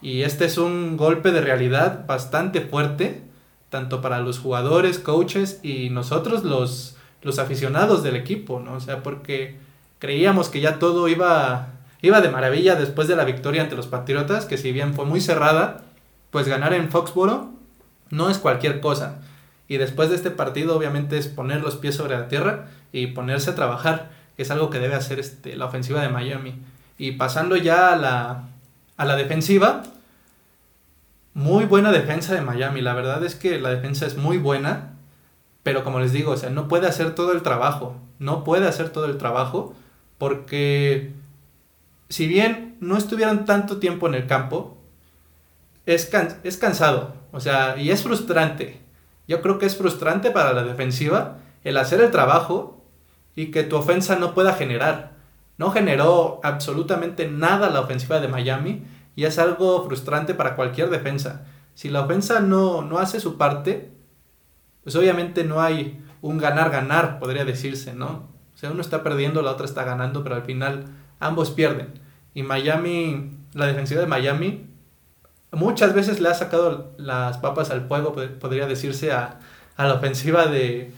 Y 0.03 0.21
este 0.21 0.45
es 0.45 0.59
un 0.59 0.99
golpe 0.99 1.33
de 1.33 1.41
realidad 1.41 2.05
bastante 2.07 2.61
fuerte, 2.61 3.23
tanto 3.71 4.03
para 4.03 4.21
los 4.21 4.39
jugadores, 4.39 4.99
coaches 4.99 5.61
y 5.63 5.89
nosotros 5.89 6.45
los, 6.45 6.99
los 7.23 7.39
aficionados 7.39 8.03
del 8.03 8.17
equipo, 8.17 8.61
¿no? 8.61 8.75
O 8.75 8.81
sea, 8.81 9.03
porque 9.03 9.57
creíamos 9.99 10.51
que 10.51 10.61
ya 10.61 10.79
todo 10.79 11.09
iba, 11.09 11.69
iba 12.03 12.21
de 12.21 12.29
maravilla 12.29 12.75
después 12.75 13.09
de 13.09 13.17
la 13.17 13.25
victoria 13.25 13.63
ante 13.63 13.77
los 13.77 13.87
Patriotas, 13.87 14.45
que 14.45 14.59
si 14.59 14.73
bien 14.73 14.93
fue 14.93 15.07
muy 15.07 15.23
cerrada, 15.23 15.86
pues 16.37 16.49
ganar 16.49 16.75
en 16.75 16.91
Foxboro 16.91 17.49
no 18.11 18.29
es 18.29 18.37
cualquier 18.37 18.83
cosa. 18.83 19.21
Y 19.69 19.79
después 19.79 20.11
de 20.11 20.17
este 20.17 20.31
partido 20.31 20.77
obviamente 20.77 21.17
es 21.17 21.29
poner 21.29 21.63
los 21.63 21.77
pies 21.77 21.95
sobre 21.95 22.15
la 22.15 22.29
tierra 22.29 22.67
y 22.93 23.07
ponerse 23.07 23.49
a 23.49 23.55
trabajar, 23.55 24.11
es 24.37 24.51
algo 24.51 24.69
que 24.69 24.79
debe 24.79 24.97
hacer 24.97 25.19
este, 25.19 25.57
la 25.57 25.65
ofensiva 25.65 26.03
de 26.03 26.11
Miami. 26.11 26.57
Y 26.99 27.13
pasando 27.13 27.57
ya 27.57 27.91
a 27.91 27.97
la, 27.97 28.49
a 28.99 29.05
la 29.07 29.17
defensiva, 29.17 29.83
muy 31.33 31.65
buena 31.65 31.91
defensa 31.91 32.35
de 32.35 32.43
Miami. 32.43 32.83
La 32.83 32.93
verdad 32.93 33.25
es 33.25 33.35
que 33.35 33.59
la 33.59 33.71
defensa 33.71 34.05
es 34.05 34.19
muy 34.19 34.37
buena, 34.37 34.91
pero 35.63 35.85
como 35.85 36.01
les 36.01 36.13
digo, 36.13 36.33
o 36.33 36.37
sea, 36.37 36.51
no 36.51 36.69
puede 36.69 36.87
hacer 36.87 37.15
todo 37.15 37.33
el 37.33 37.41
trabajo. 37.41 37.97
No 38.19 38.45
puede 38.45 38.69
hacer 38.69 38.91
todo 38.91 39.07
el 39.07 39.17
trabajo 39.17 39.75
porque 40.19 41.15
si 42.11 42.27
bien 42.27 42.77
no 42.81 42.99
estuvieron 42.99 43.47
tanto 43.47 43.79
tiempo 43.79 44.07
en 44.07 44.17
el 44.17 44.27
campo, 44.27 44.76
es, 45.87 46.11
es 46.43 46.57
cansado, 46.57 47.15
o 47.33 47.41
sea, 47.41 47.77
y 47.79 47.91
es 47.91 48.03
frustrante. 48.03 48.83
Yo 49.29 49.41
creo 49.41 49.59
que 49.59 49.67
es 49.67 49.77
frustrante 49.77 50.31
para 50.31 50.53
la 50.53 50.63
defensiva 50.63 51.39
el 51.65 51.79
hacer 51.79 52.01
el 52.01 52.11
trabajo 52.11 52.85
y 53.35 53.51
que 53.51 53.65
tu 53.65 53.77
ofensa 53.77 54.17
no 54.17 54.35
pueda 54.35 54.53
generar. 54.53 55.17
No 55.59 55.71
generó 55.71 56.41
absolutamente 56.45 57.29
nada 57.29 57.71
la 57.71 57.81
ofensiva 57.81 58.21
de 58.21 58.29
Miami 58.29 58.85
y 59.17 59.25
es 59.25 59.39
algo 59.39 59.85
frustrante 59.85 60.35
para 60.35 60.55
cualquier 60.55 60.91
defensa. 60.91 61.47
Si 61.75 61.89
la 61.89 62.03
ofensa 62.03 62.41
no, 62.41 62.83
no 62.83 62.99
hace 62.99 63.19
su 63.19 63.37
parte, 63.37 63.93
pues 64.83 64.95
obviamente 64.97 65.45
no 65.45 65.61
hay 65.61 66.03
un 66.23 66.39
ganar-ganar, 66.39 67.19
podría 67.19 67.45
decirse, 67.45 67.95
¿no? 67.95 68.29
O 68.55 68.59
sea, 68.59 68.71
uno 68.71 68.81
está 68.81 69.03
perdiendo, 69.03 69.43
la 69.43 69.51
otra 69.51 69.67
está 69.67 69.85
ganando, 69.85 70.23
pero 70.23 70.37
al 70.37 70.43
final 70.43 70.85
ambos 71.19 71.51
pierden. 71.51 72.01
Y 72.33 72.43
Miami, 72.43 73.39
la 73.53 73.67
defensiva 73.67 74.01
de 74.01 74.07
Miami, 74.07 74.67
muchas 75.57 75.95
veces 75.95 76.21
le 76.21 76.29
ha 76.29 76.35
sacado 76.35 76.93
las 76.99 77.39
papas 77.39 77.71
al 77.71 77.89
fuego, 77.89 78.15
podría 78.39 78.67
decirse, 78.67 79.13
a, 79.13 79.41
la 79.79 79.95
ofensiva 79.95 80.47
de, 80.47 80.93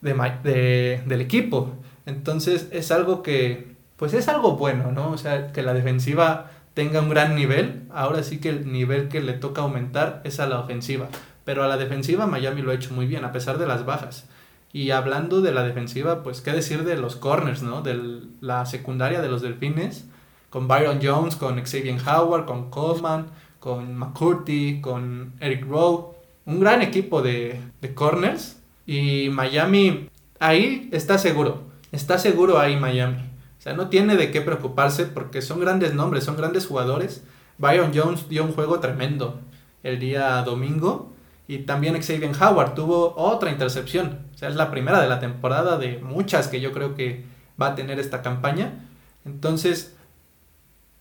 del 0.00 1.20
equipo. 1.20 1.74
Entonces 2.04 2.68
es 2.70 2.92
algo 2.92 3.22
que, 3.22 3.74
pues 3.96 4.14
es 4.14 4.28
algo 4.28 4.56
bueno, 4.56 4.92
¿no? 4.92 5.10
O 5.10 5.18
sea, 5.18 5.52
que 5.52 5.62
la 5.62 5.74
defensiva 5.74 6.50
tenga 6.74 7.00
un 7.00 7.08
gran 7.08 7.34
nivel. 7.34 7.82
Ahora 7.92 8.22
sí 8.22 8.38
que 8.38 8.50
el 8.50 8.70
nivel 8.70 9.08
que 9.08 9.22
le 9.22 9.32
toca 9.32 9.62
aumentar 9.62 10.20
es 10.24 10.40
a 10.40 10.46
la 10.46 10.60
ofensiva. 10.60 11.08
Pero 11.44 11.64
a 11.64 11.68
la 11.68 11.76
defensiva 11.76 12.26
Miami 12.26 12.62
lo 12.62 12.70
ha 12.70 12.74
hecho 12.74 12.92
muy 12.92 13.06
bien, 13.06 13.24
a 13.24 13.32
pesar 13.32 13.58
de 13.58 13.66
las 13.66 13.86
bajas. 13.86 14.26
Y 14.72 14.90
hablando 14.90 15.40
de 15.40 15.52
la 15.52 15.62
defensiva, 15.62 16.22
pues 16.22 16.42
qué 16.42 16.52
decir 16.52 16.84
de 16.84 16.96
los 16.96 17.16
corners, 17.16 17.62
¿no? 17.62 17.80
De 17.80 18.20
la 18.40 18.66
secundaria 18.66 19.22
de 19.22 19.28
los 19.28 19.40
Delfines, 19.40 20.04
con 20.50 20.68
Byron 20.68 21.00
Jones, 21.02 21.36
con 21.36 21.58
Xavier 21.58 21.98
Howard, 22.06 22.44
con 22.46 22.70
Coleman, 22.70 23.26
con 23.66 23.96
McCurdy, 23.96 24.80
con 24.80 25.32
Eric 25.40 25.66
Rowe, 25.66 26.14
un 26.44 26.60
gran 26.60 26.82
equipo 26.82 27.20
de, 27.20 27.60
de 27.80 27.94
corners. 27.94 28.62
Y 28.86 29.28
Miami, 29.30 30.08
ahí 30.38 30.88
está 30.92 31.18
seguro, 31.18 31.64
está 31.90 32.16
seguro 32.16 32.60
ahí 32.60 32.76
Miami. 32.76 33.16
O 33.58 33.60
sea, 33.60 33.72
no 33.72 33.88
tiene 33.88 34.14
de 34.14 34.30
qué 34.30 34.40
preocuparse 34.40 35.06
porque 35.06 35.42
son 35.42 35.58
grandes 35.58 35.94
nombres, 35.94 36.22
son 36.22 36.36
grandes 36.36 36.64
jugadores. 36.64 37.24
Byron 37.58 37.90
Jones 37.92 38.28
dio 38.28 38.44
un 38.44 38.52
juego 38.52 38.78
tremendo 38.78 39.40
el 39.82 39.98
día 39.98 40.40
domingo. 40.42 41.12
Y 41.48 41.58
también 41.58 42.00
Xavier 42.00 42.30
Howard 42.40 42.74
tuvo 42.74 43.16
otra 43.16 43.50
intercepción. 43.50 44.20
O 44.32 44.38
sea, 44.38 44.48
es 44.48 44.54
la 44.54 44.70
primera 44.70 45.00
de 45.00 45.08
la 45.08 45.18
temporada 45.18 45.76
de 45.76 45.98
muchas 45.98 46.46
que 46.46 46.60
yo 46.60 46.70
creo 46.70 46.94
que 46.94 47.24
va 47.60 47.70
a 47.70 47.74
tener 47.74 47.98
esta 47.98 48.22
campaña. 48.22 48.86
Entonces, 49.24 49.95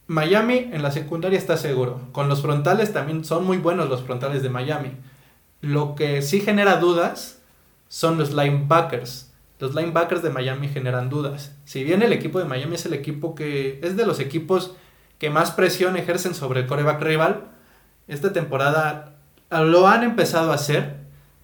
Miami 0.07 0.69
en 0.71 0.83
la 0.83 0.91
secundaria 0.91 1.37
está 1.37 1.57
seguro. 1.57 2.01
Con 2.11 2.29
los 2.29 2.41
frontales 2.41 2.93
también 2.93 3.25
son 3.25 3.45
muy 3.45 3.57
buenos 3.57 3.89
los 3.89 4.03
frontales 4.03 4.43
de 4.43 4.49
Miami. 4.49 4.91
Lo 5.61 5.95
que 5.95 6.21
sí 6.21 6.41
genera 6.41 6.77
dudas 6.77 7.41
son 7.87 8.17
los 8.17 8.33
linebackers. 8.33 9.31
Los 9.59 9.73
linebackers 9.73 10.21
de 10.21 10.29
Miami 10.29 10.67
generan 10.67 11.09
dudas. 11.09 11.55
Si 11.65 11.83
bien 11.83 12.03
el 12.03 12.13
equipo 12.13 12.39
de 12.39 12.45
Miami 12.45 12.75
es 12.75 12.85
el 12.85 12.93
equipo 12.93 13.33
que 13.33 13.79
es 13.81 13.95
de 13.97 14.05
los 14.05 14.19
equipos 14.19 14.75
que 15.17 15.29
más 15.29 15.51
presión 15.51 15.95
ejercen 15.97 16.35
sobre 16.35 16.61
el 16.61 16.67
coreback 16.67 17.01
rival, 17.01 17.45
esta 18.07 18.33
temporada 18.33 19.15
lo 19.49 19.87
han 19.87 20.03
empezado 20.03 20.51
a 20.51 20.55
hacer, 20.55 20.97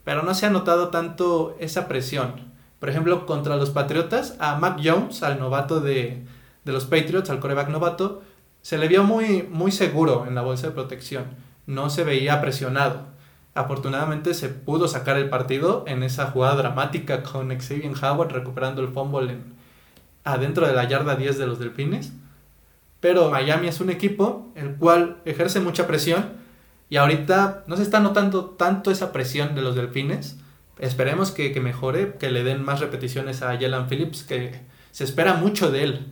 pero 0.03 0.23
no 0.23 0.35
se 0.35 0.45
ha 0.45 0.49
notado 0.49 0.89
tanto 0.89 1.55
esa 1.59 1.87
presión. 1.87 2.51
Por 2.79 2.89
ejemplo, 2.89 3.25
contra 3.25 3.55
los 3.55 3.69
Patriotas, 3.69 4.35
a 4.39 4.55
Mac 4.57 4.79
Jones, 4.83 5.23
al 5.23 5.39
novato 5.39 5.79
de, 5.79 6.25
de 6.65 6.71
los 6.71 6.85
Patriots, 6.85 7.29
al 7.29 7.39
coreback 7.39 7.69
novato, 7.69 8.21
se 8.61 8.77
le 8.77 8.87
vio 8.87 9.03
muy, 9.03 9.43
muy 9.43 9.71
seguro 9.71 10.25
en 10.27 10.35
la 10.35 10.41
bolsa 10.41 10.67
de 10.67 10.73
protección, 10.73 11.25
no 11.65 11.89
se 11.89 12.03
veía 12.03 12.41
presionado. 12.41 13.07
Afortunadamente 13.53 14.33
se 14.33 14.49
pudo 14.49 14.87
sacar 14.87 15.17
el 15.17 15.29
partido 15.29 15.83
en 15.87 16.03
esa 16.03 16.27
jugada 16.27 16.55
dramática 16.55 17.23
con 17.23 17.49
Xavier 17.49 17.93
Howard 18.01 18.31
recuperando 18.31 18.81
el 18.81 18.89
fumble 18.89 19.33
en, 19.33 19.43
adentro 20.23 20.67
de 20.67 20.73
la 20.73 20.87
yarda 20.87 21.15
10 21.15 21.37
de 21.37 21.47
los 21.47 21.59
Delfines. 21.59 22.13
Pero 22.99 23.31
Miami 23.31 23.67
es 23.67 23.81
un 23.81 23.89
equipo 23.89 24.51
el 24.55 24.75
cual 24.75 25.17
ejerce 25.25 25.59
mucha 25.59 25.87
presión 25.87 26.29
y 26.89 26.97
ahorita 26.97 27.63
no 27.67 27.77
se 27.77 27.83
está 27.83 27.99
notando 27.99 28.45
tanto 28.45 28.91
esa 28.91 29.11
presión 29.11 29.55
de 29.55 29.61
los 29.63 29.75
Delfines. 29.75 30.37
Esperemos 30.77 31.31
que, 31.31 31.51
que 31.51 31.59
mejore, 31.59 32.15
que 32.19 32.31
le 32.31 32.43
den 32.43 32.63
más 32.63 32.79
repeticiones 32.79 33.41
a 33.41 33.57
Jalen 33.59 33.87
Phillips, 33.87 34.23
que 34.23 34.61
se 34.91 35.03
espera 35.03 35.33
mucho 35.33 35.71
de 35.71 35.83
él. 35.83 36.11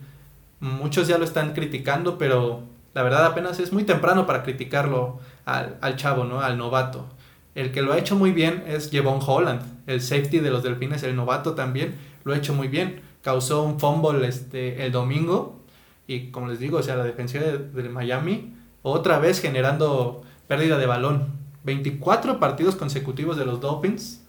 Muchos 0.60 1.08
ya 1.08 1.18
lo 1.18 1.25
están 1.25 1.54
criticando, 1.54 2.18
pero 2.18 2.63
la 2.94 3.04
verdad 3.04 3.25
apenas 3.25 3.60
es 3.60 3.72
muy 3.72 3.84
temprano 3.84 4.25
para 4.25 4.44
criticarlo 4.44 5.20
al, 5.46 5.78
al 5.82 5.96
chavo, 5.96 6.25
¿no? 6.25 6.42
Al 6.42 6.58
novato. 6.58 7.08
El 7.56 7.72
que 7.72 7.82
lo 7.82 7.94
ha 7.94 7.98
hecho 7.98 8.16
muy 8.16 8.32
bien 8.32 8.63
es 8.68 8.89
Jevon 8.89 9.20
Holland, 9.25 9.62
el 9.88 10.01
safety 10.01 10.39
de 10.39 10.51
los 10.51 10.63
Delfines, 10.63 11.04
el 11.04 11.16
novato 11.16 11.56
también, 11.56 11.96
lo 12.24 12.34
ha 12.34 12.38
hecho 12.38 12.54
muy 12.54 12.68
bien. 12.68 13.01
Causó 13.22 13.63
un 13.63 13.80
fumble 13.80 14.28
este, 14.28 14.86
el 14.86 14.92
domingo 14.92 15.60
y 16.08 16.32
como 16.32 16.48
les 16.48 16.60
digo, 16.60 16.78
o 16.78 16.84
sea, 16.84 16.96
la 16.96 17.04
defensiva 17.04 17.44
de, 17.44 17.58
de 17.58 17.89
Miami 17.89 18.54
otra 18.82 19.20
vez 19.20 19.42
generando 19.42 20.24
pérdida 20.48 20.78
de 20.78 20.86
balón. 20.86 21.39
24 21.63 22.39
partidos 22.39 22.75
consecutivos 22.75 23.38
de 23.38 23.46
los 23.46 23.60
Dolphins 23.60 24.22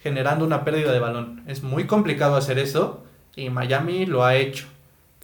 generando 0.00 0.44
una 0.44 0.64
pérdida 0.64 0.92
de 0.92 0.98
balón. 0.98 1.42
Es 1.46 1.62
muy 1.62 1.86
complicado 1.86 2.36
hacer 2.36 2.58
eso 2.58 3.04
y 3.34 3.48
Miami 3.48 4.04
lo 4.04 4.24
ha 4.24 4.36
hecho. 4.36 4.66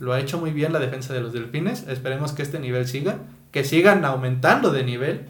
Lo 0.00 0.14
ha 0.14 0.18
hecho 0.18 0.40
muy 0.40 0.50
bien 0.50 0.72
la 0.72 0.78
defensa 0.78 1.12
de 1.12 1.20
los 1.20 1.34
Delfines. 1.34 1.86
Esperemos 1.86 2.32
que 2.32 2.42
este 2.42 2.58
nivel 2.58 2.88
siga. 2.88 3.18
Que 3.52 3.64
sigan 3.64 4.04
aumentando 4.04 4.72
de 4.72 4.82
nivel 4.82 5.26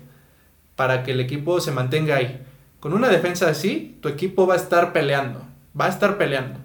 para 0.77 1.03
que 1.03 1.11
el 1.11 1.21
equipo 1.21 1.61
se 1.61 1.73
mantenga 1.73 2.17
ahí. 2.17 2.41
Con 2.79 2.95
una 2.95 3.09
defensa 3.09 3.49
así, 3.51 3.99
tu 4.01 4.09
equipo 4.09 4.47
va 4.47 4.55
a 4.55 4.57
estar 4.57 4.93
peleando. 4.93 5.43
Va 5.79 5.87
a 5.87 5.89
estar 5.89 6.17
peleando. 6.19 6.61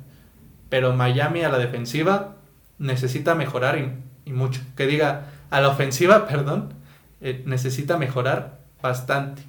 Pero 0.69 0.93
Miami 0.93 1.43
a 1.43 1.49
la 1.49 1.57
defensiva 1.57 2.35
necesita 2.77 3.33
mejorar 3.33 3.77
y, 4.23 4.31
mucho. 4.31 4.61
Que 4.77 4.85
diga, 4.85 5.31
a 5.49 5.59
la 5.59 5.69
ofensiva, 5.69 6.27
perdón, 6.29 6.75
eh, 7.21 7.41
necesita 7.47 7.97
mejorar 7.97 8.59
bastante. 8.83 9.41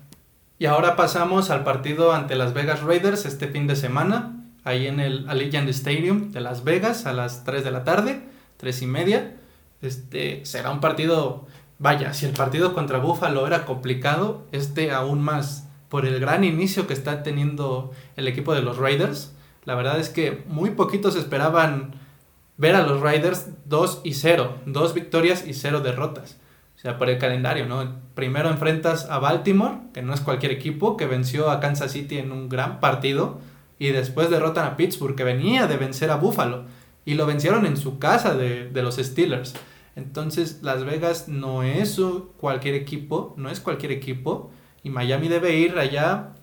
Y 0.59 0.65
ahora 0.65 0.97
pasamos 0.97 1.51
al 1.51 1.63
partido 1.63 2.15
ante 2.15 2.37
Las 2.37 2.55
Vegas 2.55 2.83
Raiders 2.83 3.27
este 3.27 3.49
fin 3.49 3.67
de 3.67 3.77
semana, 3.77 4.47
ahí 4.65 4.87
en 4.87 5.01
el 5.01 5.29
Allegiant 5.29 5.69
Stadium 5.69 6.33
de 6.33 6.41
Las 6.41 6.65
Vegas 6.65 7.05
a 7.05 7.13
las 7.13 7.45
3 7.45 7.63
de 7.63 7.71
la 7.71 7.85
tarde, 7.85 8.23
3 8.57 8.83
y 8.83 8.87
media. 8.87 9.37
Este 9.83 10.45
será 10.45 10.71
un 10.71 10.81
partido, 10.81 11.47
vaya, 11.79 12.15
si 12.15 12.27
el 12.27 12.33
partido 12.33 12.75
contra 12.75 12.99
Buffalo 12.99 13.47
era 13.47 13.65
complicado, 13.65 14.45
este 14.53 14.91
aún 14.93 15.21
más 15.23 15.69
por 15.89 16.07
el 16.07 16.19
gran 16.21 16.45
inicio 16.45 16.87
que 16.87 16.95
está 16.95 17.23
teniendo 17.23 17.93
el 18.17 18.29
equipo 18.29 18.55
de 18.55 18.63
los 18.63 18.79
Raiders. 18.79 19.33
La 19.65 19.75
verdad 19.75 19.99
es 19.99 20.09
que 20.09 20.45
muy 20.47 20.71
poquitos 20.71 21.17
esperaban 21.17 21.95
ver 22.57 22.75
a 22.75 22.87
los 22.87 23.01
Raiders 23.01 23.49
2 23.67 24.01
y 24.05 24.15
0, 24.15 24.57
dos 24.67 24.95
victorias 24.95 25.47
y 25.47 25.55
0 25.55 25.81
derrotas. 25.81 26.39
O 26.77 26.79
sea, 26.79 26.99
por 26.99 27.09
el 27.09 27.19
calendario, 27.19 27.67
¿no? 27.67 27.97
Primero 28.15 28.51
enfrentas 28.51 29.09
a 29.11 29.19
Baltimore, 29.19 29.79
que 29.95 30.03
no 30.03 30.13
es 30.13 30.21
cualquier 30.21 30.53
equipo, 30.53 30.97
que 30.97 31.07
venció 31.07 31.51
a 31.51 31.61
Kansas 31.61 31.93
City 31.93 32.19
en 32.19 32.33
un 32.33 32.49
gran 32.49 32.81
partido, 32.81 33.41
y 33.79 33.89
después 33.89 34.31
derrotan 34.31 34.67
a 34.67 34.77
Pittsburgh, 34.77 35.17
que 35.17 35.25
venía 35.25 35.67
de 35.67 35.77
vencer 35.77 36.11
a 36.11 36.17
Buffalo, 36.17 36.65
y 37.07 37.15
lo 37.15 37.25
vencieron 37.25 37.65
en 37.65 37.79
su 37.79 37.99
casa 37.99 38.35
de, 38.35 38.69
de 38.69 38.83
los 38.83 38.97
Steelers. 38.97 39.55
Entonces, 39.95 40.59
Las 40.63 40.85
Vegas 40.85 41.29
no 41.29 41.63
es 41.63 41.99
cualquier 42.37 42.75
equipo, 42.75 43.33
no 43.39 43.49
es 43.49 43.61
cualquier 43.61 43.93
equipo, 43.93 44.51
y 44.83 44.91
Miami 44.91 45.29
debe 45.29 45.57
ir 45.57 45.79
allá 45.79 46.35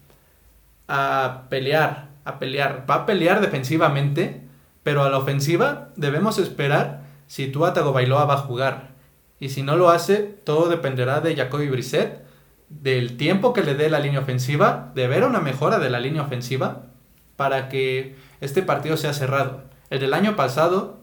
a 0.87 1.43
pelear, 1.49 2.09
a 2.25 2.39
pelear. 2.39 2.85
Va 2.89 2.95
a 2.95 3.05
pelear 3.05 3.41
defensivamente, 3.41 4.41
pero 4.81 5.03
a 5.03 5.09
la 5.09 5.19
ofensiva 5.19 5.89
debemos 5.95 6.39
esperar 6.39 7.03
si 7.27 7.47
Tua 7.47 7.73
Tagovailoa 7.73 8.25
va 8.25 8.33
a 8.35 8.37
jugar. 8.37 8.93
Y 9.39 9.49
si 9.49 9.61
no 9.63 9.75
lo 9.75 9.89
hace, 9.89 10.19
todo 10.45 10.69
dependerá 10.69 11.19
de 11.19 11.35
Jacoby 11.35 11.69
Brissett, 11.69 12.23
del 12.69 13.17
tiempo 13.17 13.53
que 13.53 13.63
le 13.63 13.75
dé 13.75 13.89
la 13.89 13.99
línea 13.99 14.21
ofensiva, 14.21 14.91
de 14.95 15.07
ver 15.07 15.25
una 15.25 15.41
mejora 15.41 15.79
de 15.79 15.89
la 15.89 15.99
línea 15.99 16.23
ofensiva 16.23 16.87
para 17.35 17.69
que 17.69 18.15
este 18.41 18.63
partido 18.63 18.97
sea 18.97 19.13
cerrado. 19.13 19.72
El 19.93 19.99
del 19.99 20.15
año 20.15 20.35
pasado 20.35 20.97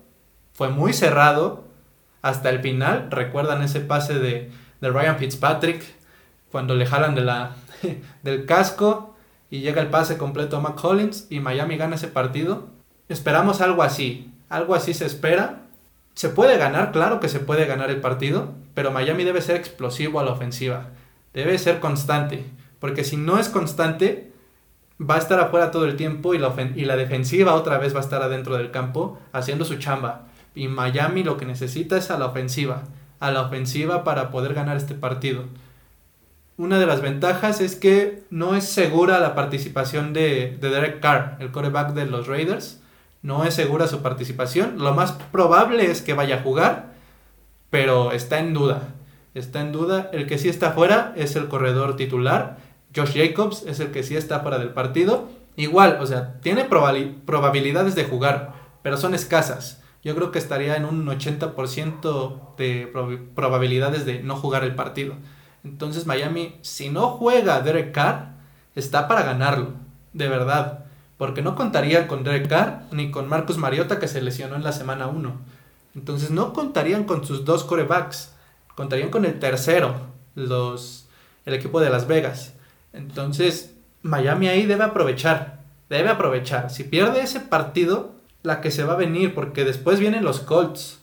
fue 0.53 0.69
muy 0.69 0.93
cerrado 0.93 1.63
hasta 2.23 2.51
el 2.51 2.59
final. 2.59 3.07
Recuerdan 3.09 3.63
ese 3.63 3.79
pase 3.79 4.19
de, 4.19 4.51
de 4.81 4.91
Ryan 4.91 5.17
Fitzpatrick 5.17 5.85
cuando 6.51 6.75
le 6.75 6.87
jalan 6.87 7.15
de 7.15 7.21
la, 7.21 7.53
del 8.25 8.47
casco 8.47 9.15
y 9.49 9.61
llega 9.61 9.81
el 9.81 9.91
pase 9.91 10.19
completo 10.19 10.57
a 10.57 10.61
McCollins 10.61 11.29
y 11.31 11.39
Miami 11.39 11.77
gana 11.77 11.95
ese 11.95 12.09
partido. 12.09 12.67
Esperamos 13.09 13.61
algo 13.61 13.85
así, 13.85 14.35
algo 14.49 14.75
así 14.75 14.93
se 14.93 15.07
espera. 15.07 15.69
Se 16.15 16.29
puede 16.29 16.59
ganar, 16.59 16.91
claro 16.91 17.21
que 17.21 17.29
se 17.29 17.39
puede 17.39 17.67
ganar 17.67 17.91
el 17.91 18.01
partido, 18.01 18.55
pero 18.75 18.91
Miami 18.91 19.23
debe 19.23 19.41
ser 19.41 19.55
explosivo 19.55 20.19
a 20.19 20.25
la 20.25 20.33
ofensiva, 20.33 20.89
debe 21.33 21.57
ser 21.59 21.79
constante, 21.79 22.45
porque 22.81 23.05
si 23.05 23.17
no 23.17 23.39
es 23.39 23.49
constante, 23.51 24.30
va 25.01 25.15
a 25.15 25.19
estar 25.19 25.41
afuera 25.41 25.71
todo 25.71 25.87
el 25.87 25.97
tiempo 25.97 26.35
y 26.35 26.39
la, 26.39 26.55
y 26.77 26.85
la 26.85 26.97
defensiva 26.97 27.55
otra 27.55 27.79
vez 27.79 27.95
va 27.95 27.99
a 27.99 28.03
estar 28.03 28.23
adentro 28.23 28.57
del 28.57 28.71
campo 28.71 29.19
haciendo 29.33 29.65
su 29.65 29.77
chamba. 29.77 30.27
Y 30.55 30.69
Miami 30.69 31.23
lo 31.23 31.37
que 31.37 31.47
necesita 31.47 31.97
es 31.97 32.11
a 32.11 32.19
la 32.19 32.27
ofensiva, 32.27 32.83
a 33.19 33.31
la 33.31 33.43
ofensiva 33.43 34.05
para 34.05 34.31
poder 34.31 34.55
ganar 34.55 34.77
este 34.77 34.95
partido. 34.95 35.45
Una 36.61 36.79
de 36.79 36.85
las 36.85 37.01
ventajas 37.01 37.63
es 37.63 37.75
que 37.75 38.25
no 38.29 38.55
es 38.55 38.65
segura 38.65 39.19
la 39.19 39.35
participación 39.35 40.13
de, 40.13 40.59
Derek 40.61 41.01
Carr, 41.01 41.39
el 41.41 41.53
coreback 41.53 41.95
de 41.95 42.05
los 42.05 42.27
Raiders. 42.27 42.83
No 43.23 43.45
es 43.45 43.55
segura 43.55 43.87
su 43.87 44.03
participación. 44.03 44.79
Lo 44.79 44.93
más 44.93 45.13
probable 45.33 45.91
es 45.91 46.03
que 46.03 46.13
vaya 46.13 46.37
a 46.37 46.43
jugar, 46.43 46.93
pero 47.71 48.13
está 48.13 48.41
en 48.41 48.53
duda. 48.53 48.95
Está 49.33 49.63
en 49.63 49.73
duda. 49.73 50.11
El 50.13 50.27
que 50.27 50.37
sí 50.37 50.51
está 50.51 50.73
fuera 50.73 51.15
es 51.17 51.35
el 51.35 51.49
corredor 51.49 51.97
titular. 51.97 52.59
Josh 52.95 53.15
Jacobs 53.15 53.65
es 53.67 53.81
el 53.81 53.91
que 53.91 54.03
sí 54.03 54.17
está 54.17 54.41
fuera 54.41 54.59
del 54.59 54.71
partido. 54.71 55.29
Igual, 55.57 55.99
o 56.01 56.07
sea, 56.07 56.41
tiene 56.41 56.65
probabilidades 56.65 57.95
de 57.95 58.05
jugar, 58.05 58.55
pero 58.83 58.97
son 58.97 59.15
escasas. 59.15 59.83
Yo 60.03 60.15
creo 60.15 60.31
que 60.31 60.39
estaría 60.39 60.77
en 60.77 60.85
un 60.85 61.07
80% 61.07 62.57
de 62.57 62.91
probabilidades 63.35 64.07
de 64.07 64.23
no 64.23 64.37
jugar 64.37 64.65
el 64.65 64.75
partido. 64.75 65.15
Entonces 65.63 66.07
Miami, 66.07 66.57
si 66.63 66.89
no 66.89 67.09
juega 67.09 67.61
Derek 67.61 67.93
Carr, 67.93 68.31
está 68.75 69.09
para 69.09 69.23
ganarlo, 69.23 69.73
de 70.15 70.29
verdad. 70.29 70.87
Porque 71.19 71.43
no 71.43 71.55
contaría 71.55 72.09
con 72.09 72.25
Derek 72.25 72.49
Carr 72.49 72.85
ni 72.93 73.11
con 73.11 73.29
Marcus 73.29 73.59
Mariota 73.59 73.99
que 73.99 74.09
se 74.09 74.23
lesionó 74.23 74.57
en 74.57 74.65
la 74.65 74.73
semana 74.73 75.07
1. 75.07 75.33
Entonces 75.95 76.31
no 76.31 76.55
contarían 76.55 77.05
con 77.05 77.27
sus 77.27 77.45
dos 77.45 77.65
corebacks, 77.65 78.33
contarían 78.75 79.11
con 79.11 79.27
el 79.27 79.39
tercero, 79.39 79.95
los, 80.35 81.07
el 81.45 81.53
equipo 81.53 81.81
de 81.81 81.91
Las 81.91 82.07
Vegas. 82.07 82.55
Entonces 82.93 83.77
Miami 84.03 84.49
ahí 84.49 84.67
debe 84.67 84.85
aprovechar, 84.85 85.61
debe 85.89 86.11
aprovechar. 86.11 86.71
Si 86.71 86.85
pierde 86.85 87.23
ese 87.23 87.41
partido, 87.41 88.15
la 88.43 88.61
que 88.61 88.71
se 88.71 88.85
va 88.85 88.95
a 88.95 88.97
venir, 88.97 89.35
porque 89.35 89.65
después 89.65 90.01
vienen 90.01 90.25
los 90.25 90.41
Colts, 90.41 91.01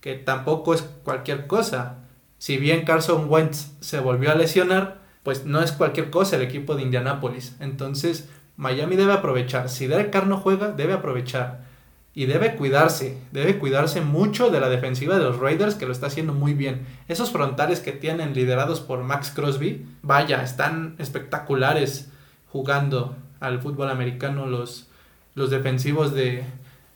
que 0.00 0.14
tampoco 0.14 0.74
es 0.74 0.82
cualquier 1.04 1.46
cosa 1.46 2.00
si 2.40 2.56
bien 2.56 2.86
Carson 2.86 3.26
Wentz 3.28 3.72
se 3.80 4.00
volvió 4.00 4.32
a 4.32 4.34
lesionar, 4.34 5.02
pues 5.22 5.44
no 5.44 5.60
es 5.60 5.72
cualquier 5.72 6.08
cosa 6.08 6.36
el 6.36 6.42
equipo 6.42 6.74
de 6.74 6.80
Indianapolis. 6.80 7.54
Entonces, 7.60 8.30
Miami 8.56 8.96
debe 8.96 9.12
aprovechar. 9.12 9.68
Si 9.68 9.86
Derek 9.86 10.10
Carr 10.10 10.26
no 10.26 10.38
juega, 10.38 10.72
debe 10.72 10.94
aprovechar. 10.94 11.66
Y 12.14 12.26
debe 12.26 12.56
cuidarse, 12.56 13.18
debe 13.30 13.58
cuidarse 13.58 14.00
mucho 14.00 14.50
de 14.50 14.60
la 14.60 14.68
defensiva 14.68 15.16
de 15.16 15.24
los 15.24 15.38
Raiders 15.38 15.76
que 15.76 15.86
lo 15.86 15.92
está 15.92 16.08
haciendo 16.08 16.34
muy 16.34 16.54
bien. 16.54 16.86
Esos 17.06 17.30
frontales 17.30 17.80
que 17.80 17.92
tienen 17.92 18.34
liderados 18.34 18.80
por 18.80 19.04
Max 19.04 19.32
Crosby, 19.34 19.86
vaya, 20.02 20.42
están 20.42 20.96
espectaculares 20.98 22.10
jugando 22.52 23.16
al 23.38 23.60
fútbol 23.60 23.90
americano 23.90 24.46
los, 24.46 24.88
los 25.34 25.50
defensivos 25.50 26.12
de, 26.12 26.42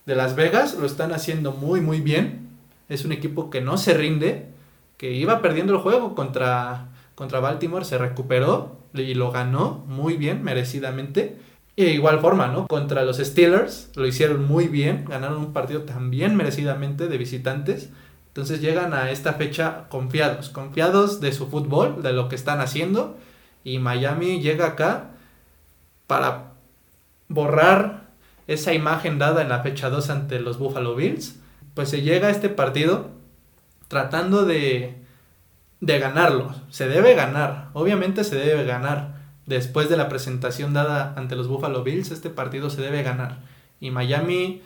de 0.06 0.14
Las 0.14 0.34
Vegas, 0.34 0.74
lo 0.74 0.86
están 0.86 1.12
haciendo 1.12 1.52
muy 1.52 1.80
muy 1.80 2.00
bien. 2.00 2.48
Es 2.88 3.04
un 3.04 3.12
equipo 3.12 3.50
que 3.50 3.60
no 3.60 3.78
se 3.78 3.94
rinde 3.94 4.48
que 4.96 5.12
iba 5.12 5.42
perdiendo 5.42 5.74
el 5.74 5.80
juego 5.80 6.14
contra, 6.14 6.88
contra 7.14 7.40
Baltimore, 7.40 7.84
se 7.84 7.98
recuperó 7.98 8.76
y 8.92 9.14
lo 9.14 9.32
ganó 9.32 9.84
muy 9.88 10.16
bien, 10.16 10.42
merecidamente. 10.42 11.36
Y 11.76 11.84
de 11.84 11.90
igual 11.92 12.20
forma, 12.20 12.48
¿no? 12.48 12.66
Contra 12.68 13.02
los 13.02 13.18
Steelers 13.18 13.90
lo 13.96 14.06
hicieron 14.06 14.44
muy 14.46 14.68
bien, 14.68 15.04
ganaron 15.08 15.38
un 15.38 15.52
partido 15.52 15.82
también 15.82 16.36
merecidamente 16.36 17.08
de 17.08 17.18
visitantes. 17.18 17.90
Entonces 18.28 18.60
llegan 18.60 18.94
a 18.94 19.10
esta 19.10 19.34
fecha 19.34 19.86
confiados, 19.88 20.50
confiados 20.50 21.20
de 21.20 21.32
su 21.32 21.48
fútbol, 21.48 22.02
de 22.02 22.12
lo 22.12 22.28
que 22.28 22.36
están 22.36 22.60
haciendo. 22.60 23.16
Y 23.64 23.78
Miami 23.78 24.40
llega 24.40 24.66
acá 24.66 25.10
para 26.06 26.52
borrar 27.28 28.04
esa 28.46 28.72
imagen 28.72 29.18
dada 29.18 29.42
en 29.42 29.48
la 29.48 29.60
fecha 29.62 29.90
2 29.90 30.10
ante 30.10 30.40
los 30.40 30.58
Buffalo 30.58 30.94
Bills. 30.94 31.40
Pues 31.74 31.88
se 31.88 32.02
llega 32.02 32.28
a 32.28 32.30
este 32.30 32.48
partido 32.48 33.10
tratando 33.88 34.44
de, 34.44 34.96
de 35.80 35.98
ganarlo. 35.98 36.54
Se 36.70 36.88
debe 36.88 37.14
ganar, 37.14 37.70
obviamente 37.72 38.22
se 38.22 38.36
debe 38.36 38.64
ganar. 38.64 39.13
Después 39.46 39.88
de 39.88 39.96
la 39.96 40.08
presentación 40.08 40.72
dada 40.72 41.14
ante 41.16 41.36
los 41.36 41.48
Buffalo 41.48 41.82
Bills, 41.82 42.10
este 42.10 42.30
partido 42.30 42.70
se 42.70 42.80
debe 42.80 43.02
ganar. 43.02 43.42
Y 43.80 43.90
Miami 43.90 44.62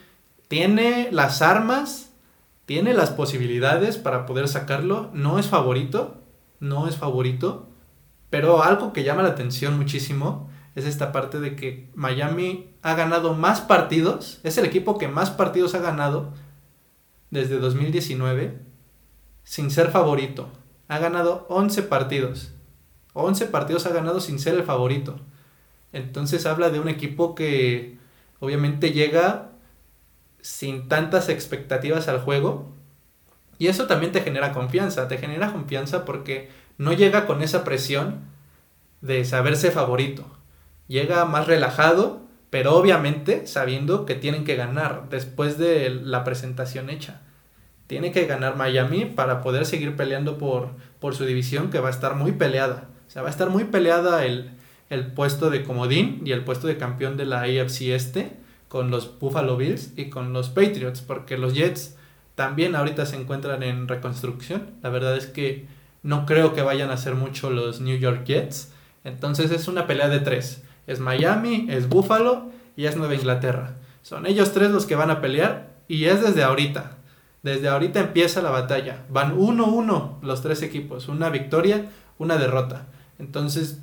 tiene 0.47 1.09
las 1.11 1.43
armas, 1.43 2.13
tiene 2.67 2.95
las 2.95 3.11
posibilidades 3.11 3.97
para 3.97 4.27
poder 4.27 4.49
sacarlo. 4.49 5.11
No 5.13 5.39
es 5.39 5.47
favorito, 5.47 6.23
no 6.61 6.87
es 6.87 6.97
favorito. 6.97 7.69
Pero 8.31 8.63
algo 8.63 8.93
que 8.93 9.05
llama 9.05 9.23
la 9.23 9.31
atención 9.31 9.77
muchísimo 9.77 10.49
es 10.75 10.85
esta 10.85 11.13
parte 11.13 11.41
de 11.41 11.57
que 11.57 11.91
Miami 11.95 12.71
ha 12.83 12.95
ganado 12.95 13.35
más 13.35 13.61
partidos, 13.61 14.39
es 14.45 14.59
el 14.59 14.65
equipo 14.65 14.99
que 14.99 15.09
más 15.09 15.31
partidos 15.31 15.75
ha 15.75 15.81
ganado 15.81 16.33
desde 17.31 17.59
2019 17.59 18.61
sin 19.43 19.71
ser 19.71 19.91
favorito. 19.91 20.49
Ha 20.89 20.99
ganado 20.99 21.47
11 21.49 21.83
partidos. 21.85 22.53
11 23.23 23.47
partidos 23.47 23.87
ha 23.87 23.91
ganado 23.91 24.21
sin 24.21 24.39
ser 24.39 24.55
el 24.55 24.65
favorito. 24.65 25.21
Entonces 25.93 26.47
habla 26.47 26.71
de 26.71 26.81
un 26.81 26.89
equipo 26.89 27.35
que 27.35 27.97
obviamente 28.41 28.93
llega 28.93 29.51
sin 30.41 30.89
tantas 30.89 31.29
expectativas 31.29 32.09
al 32.09 32.21
juego. 32.21 32.75
Y 33.59 33.67
eso 33.67 33.87
también 33.87 34.13
te 34.13 34.21
genera 34.21 34.53
confianza. 34.53 35.09
Te 35.09 35.19
genera 35.19 35.53
confianza 35.53 36.05
porque 36.05 36.49
no 36.77 36.93
llega 36.93 37.27
con 37.27 37.43
esa 37.43 37.65
presión 37.65 38.21
de 39.01 39.25
saberse 39.25 39.71
favorito. 39.71 40.25
Llega 40.87 41.25
más 41.25 41.47
relajado, 41.47 42.23
pero 42.51 42.77
obviamente 42.77 43.47
sabiendo 43.47 44.07
que 44.07 44.15
tienen 44.15 44.45
que 44.45 44.57
ganar 44.57 45.09
después 45.11 45.59
de 45.59 45.91
la 45.91 46.25
presentación 46.25 46.89
hecha 46.91 47.23
tiene 47.89 48.13
que 48.13 48.27
ganar 48.27 48.55
Miami 48.55 49.07
para 49.07 49.41
poder 49.41 49.67
seguir 49.67 49.97
peleando 49.97 50.39
por, 50.39 50.69
por 51.01 51.17
su 51.17 51.25
división 51.25 51.71
que 51.71 51.81
va 51.81 51.89
a 51.89 51.91
estar 51.91 52.15
muy 52.15 52.33
peleada. 52.33 52.85
O 53.09 53.11
sea, 53.11 53.23
va 53.23 53.29
a 53.29 53.31
estar 53.31 53.51
muy 53.51 53.65
peleada 53.65 54.25
el, 54.25 54.51
el 54.91 55.07
puesto 55.07 55.51
de 55.51 55.65
comodín 55.65 56.21
y 56.25 56.33
el 56.33 56.45
puesto 56.45 56.67
de 56.67 56.77
campeón 56.77 57.17
de 57.17 57.25
la 57.27 57.41
AFC 57.41 57.89
este 57.89 58.37
con 58.69 58.91
los 58.91 59.19
Buffalo 59.19 59.57
Bills 59.57 59.95
y 59.97 60.11
con 60.11 60.33
los 60.35 60.51
Patriots, 60.51 61.01
porque 61.01 61.39
los 61.39 61.55
Jets 61.55 61.97
también 62.35 62.77
ahorita 62.77 63.07
se 63.07 63.17
encuentran 63.17 63.63
en 63.63 63.89
reconstrucción. 63.89 64.71
La 64.83 64.91
verdad 64.91 65.17
es 65.17 65.27
que 65.27 65.67
no 66.03 66.27
creo 66.27 66.55
que 66.55 66.63
vayan 66.63 66.91
a 66.91 66.95
hacer 66.95 67.15
mucho 67.15 67.51
los 67.51 67.81
New 67.81 67.99
York 67.99 68.25
Jets. 68.25 68.73
Entonces 69.05 69.51
es 69.51 69.69
una 69.69 69.87
pelea 69.87 70.09
de 70.09 70.21
tres. 70.21 70.63
Es 70.87 71.01
Miami, 71.01 71.67
es 71.71 71.89
Buffalo 71.89 72.51
y 72.77 72.85
es 72.85 72.97
Nueva 72.97 73.15
Inglaterra. 73.15 73.75
Son 74.03 74.27
ellos 74.27 74.53
tres 74.53 74.71
los 74.71 74.87
que 74.87 74.95
van 74.95 75.11
a 75.11 75.21
pelear 75.21 75.71
y 75.89 76.05
es 76.05 76.23
desde 76.23 76.45
ahorita. 76.45 76.93
Desde 77.43 77.69
ahorita 77.69 78.01
empieza 78.01 78.43
la 78.43 78.51
batalla. 78.51 79.05
Van 79.09 79.37
1-1 79.37 80.21
los 80.23 80.43
tres 80.43 80.63
equipos. 80.63 81.09
Una 81.09 81.31
victoria, 81.31 81.87
una 82.19 82.37
derrota. 82.37 82.87
Entonces, 83.19 83.79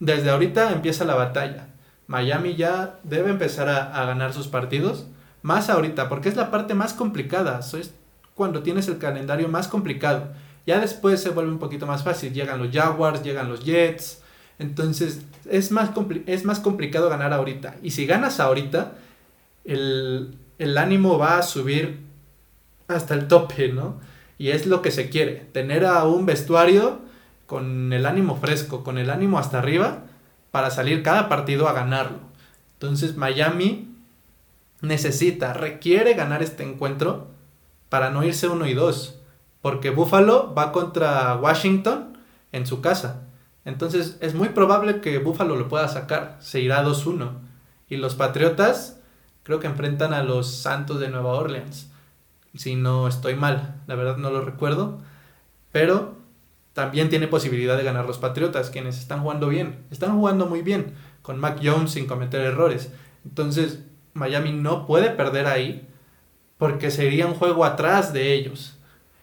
desde 0.00 0.30
ahorita 0.30 0.72
empieza 0.72 1.04
la 1.04 1.14
batalla. 1.14 1.68
Miami 2.06 2.56
ya 2.56 2.98
debe 3.02 3.30
empezar 3.30 3.68
a, 3.68 4.00
a 4.00 4.04
ganar 4.04 4.32
sus 4.32 4.48
partidos. 4.48 5.06
Más 5.42 5.70
ahorita, 5.70 6.08
porque 6.08 6.28
es 6.28 6.36
la 6.36 6.50
parte 6.50 6.74
más 6.74 6.94
complicada. 6.94 7.60
Es 7.60 7.92
cuando 8.34 8.62
tienes 8.62 8.88
el 8.88 8.98
calendario 8.98 9.48
más 9.48 9.68
complicado. 9.68 10.28
Ya 10.66 10.80
después 10.80 11.20
se 11.20 11.30
vuelve 11.30 11.52
un 11.52 11.58
poquito 11.58 11.86
más 11.86 12.02
fácil. 12.02 12.32
Llegan 12.32 12.58
los 12.58 12.74
Jaguars, 12.74 13.22
llegan 13.22 13.48
los 13.48 13.64
Jets. 13.64 14.22
Entonces 14.58 15.22
es 15.50 15.70
más, 15.70 15.90
es 16.26 16.44
más 16.44 16.60
complicado 16.60 17.08
ganar 17.08 17.32
ahorita. 17.32 17.76
Y 17.82 17.90
si 17.90 18.06
ganas 18.06 18.40
ahorita, 18.40 18.92
el, 19.64 20.36
el 20.58 20.78
ánimo 20.78 21.18
va 21.18 21.38
a 21.38 21.42
subir 21.42 22.00
hasta 22.88 23.14
el 23.14 23.28
tope, 23.28 23.68
¿no? 23.68 24.00
Y 24.38 24.50
es 24.50 24.66
lo 24.66 24.82
que 24.82 24.90
se 24.90 25.08
quiere. 25.08 25.48
Tener 25.52 25.84
a 25.84 26.04
un 26.04 26.26
vestuario 26.26 27.00
con 27.46 27.92
el 27.92 28.06
ánimo 28.06 28.36
fresco, 28.36 28.84
con 28.84 28.98
el 28.98 29.10
ánimo 29.10 29.38
hasta 29.38 29.58
arriba, 29.58 30.04
para 30.50 30.70
salir 30.70 31.02
cada 31.02 31.28
partido 31.28 31.68
a 31.68 31.72
ganarlo. 31.72 32.18
Entonces 32.74 33.16
Miami 33.16 33.94
necesita, 34.80 35.52
requiere 35.52 36.14
ganar 36.14 36.42
este 36.42 36.62
encuentro 36.62 37.28
para 37.88 38.10
no 38.10 38.24
irse 38.24 38.48
uno 38.48 38.66
y 38.66 38.74
dos. 38.74 39.20
Porque 39.62 39.90
Buffalo 39.90 40.54
va 40.54 40.72
contra 40.72 41.36
Washington 41.36 42.18
en 42.52 42.66
su 42.66 42.80
casa. 42.80 43.22
Entonces 43.64 44.18
es 44.20 44.34
muy 44.34 44.50
probable 44.50 45.00
que 45.00 45.18
Buffalo 45.18 45.56
lo 45.56 45.68
pueda 45.68 45.88
sacar. 45.88 46.36
Se 46.40 46.60
irá 46.60 46.84
2-1. 46.84 47.30
Y 47.88 47.96
los 47.96 48.14
Patriotas 48.14 49.00
creo 49.42 49.60
que 49.60 49.66
enfrentan 49.66 50.12
a 50.12 50.22
los 50.22 50.54
Santos 50.54 51.00
de 51.00 51.08
Nueva 51.08 51.32
Orleans. 51.32 51.90
Si 52.54 52.76
no 52.76 53.08
estoy 53.08 53.34
mal, 53.34 53.82
la 53.86 53.94
verdad 53.94 54.16
no 54.18 54.30
lo 54.30 54.42
recuerdo. 54.42 55.00
Pero 55.72 56.16
también 56.74 57.08
tiene 57.08 57.28
posibilidad 57.28 57.76
de 57.76 57.84
ganar 57.84 58.04
los 58.04 58.18
Patriotas, 58.18 58.68
quienes 58.68 58.98
están 58.98 59.22
jugando 59.22 59.48
bien. 59.48 59.86
Están 59.90 60.16
jugando 60.18 60.46
muy 60.46 60.60
bien, 60.60 60.94
con 61.22 61.38
Mac 61.38 61.60
Jones 61.62 61.92
sin 61.92 62.06
cometer 62.06 62.40
errores. 62.42 62.92
Entonces 63.24 63.84
Miami 64.12 64.52
no 64.52 64.86
puede 64.86 65.10
perder 65.10 65.46
ahí 65.46 65.88
porque 66.58 66.90
sería 66.90 67.26
un 67.26 67.34
juego 67.34 67.64
atrás 67.64 68.12
de 68.12 68.34
ellos 68.34 68.76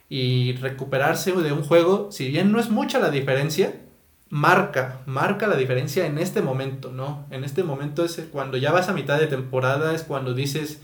y 0.09 0.53
recuperarse 0.53 1.31
de 1.33 1.51
un 1.51 1.63
juego, 1.63 2.09
si 2.11 2.29
bien 2.29 2.51
no 2.51 2.59
es 2.59 2.69
mucha 2.69 2.99
la 2.99 3.11
diferencia, 3.11 3.81
marca, 4.29 5.01
marca 5.05 5.47
la 5.47 5.55
diferencia 5.55 6.05
en 6.05 6.17
este 6.17 6.41
momento, 6.41 6.91
¿no? 6.91 7.25
En 7.31 7.43
este 7.43 7.63
momento 7.63 8.03
es 8.03 8.21
cuando 8.31 8.57
ya 8.57 8.71
vas 8.71 8.89
a 8.89 8.93
mitad 8.93 9.19
de 9.19 9.27
temporada, 9.27 9.93
es 9.93 10.03
cuando 10.03 10.33
dices, 10.33 10.81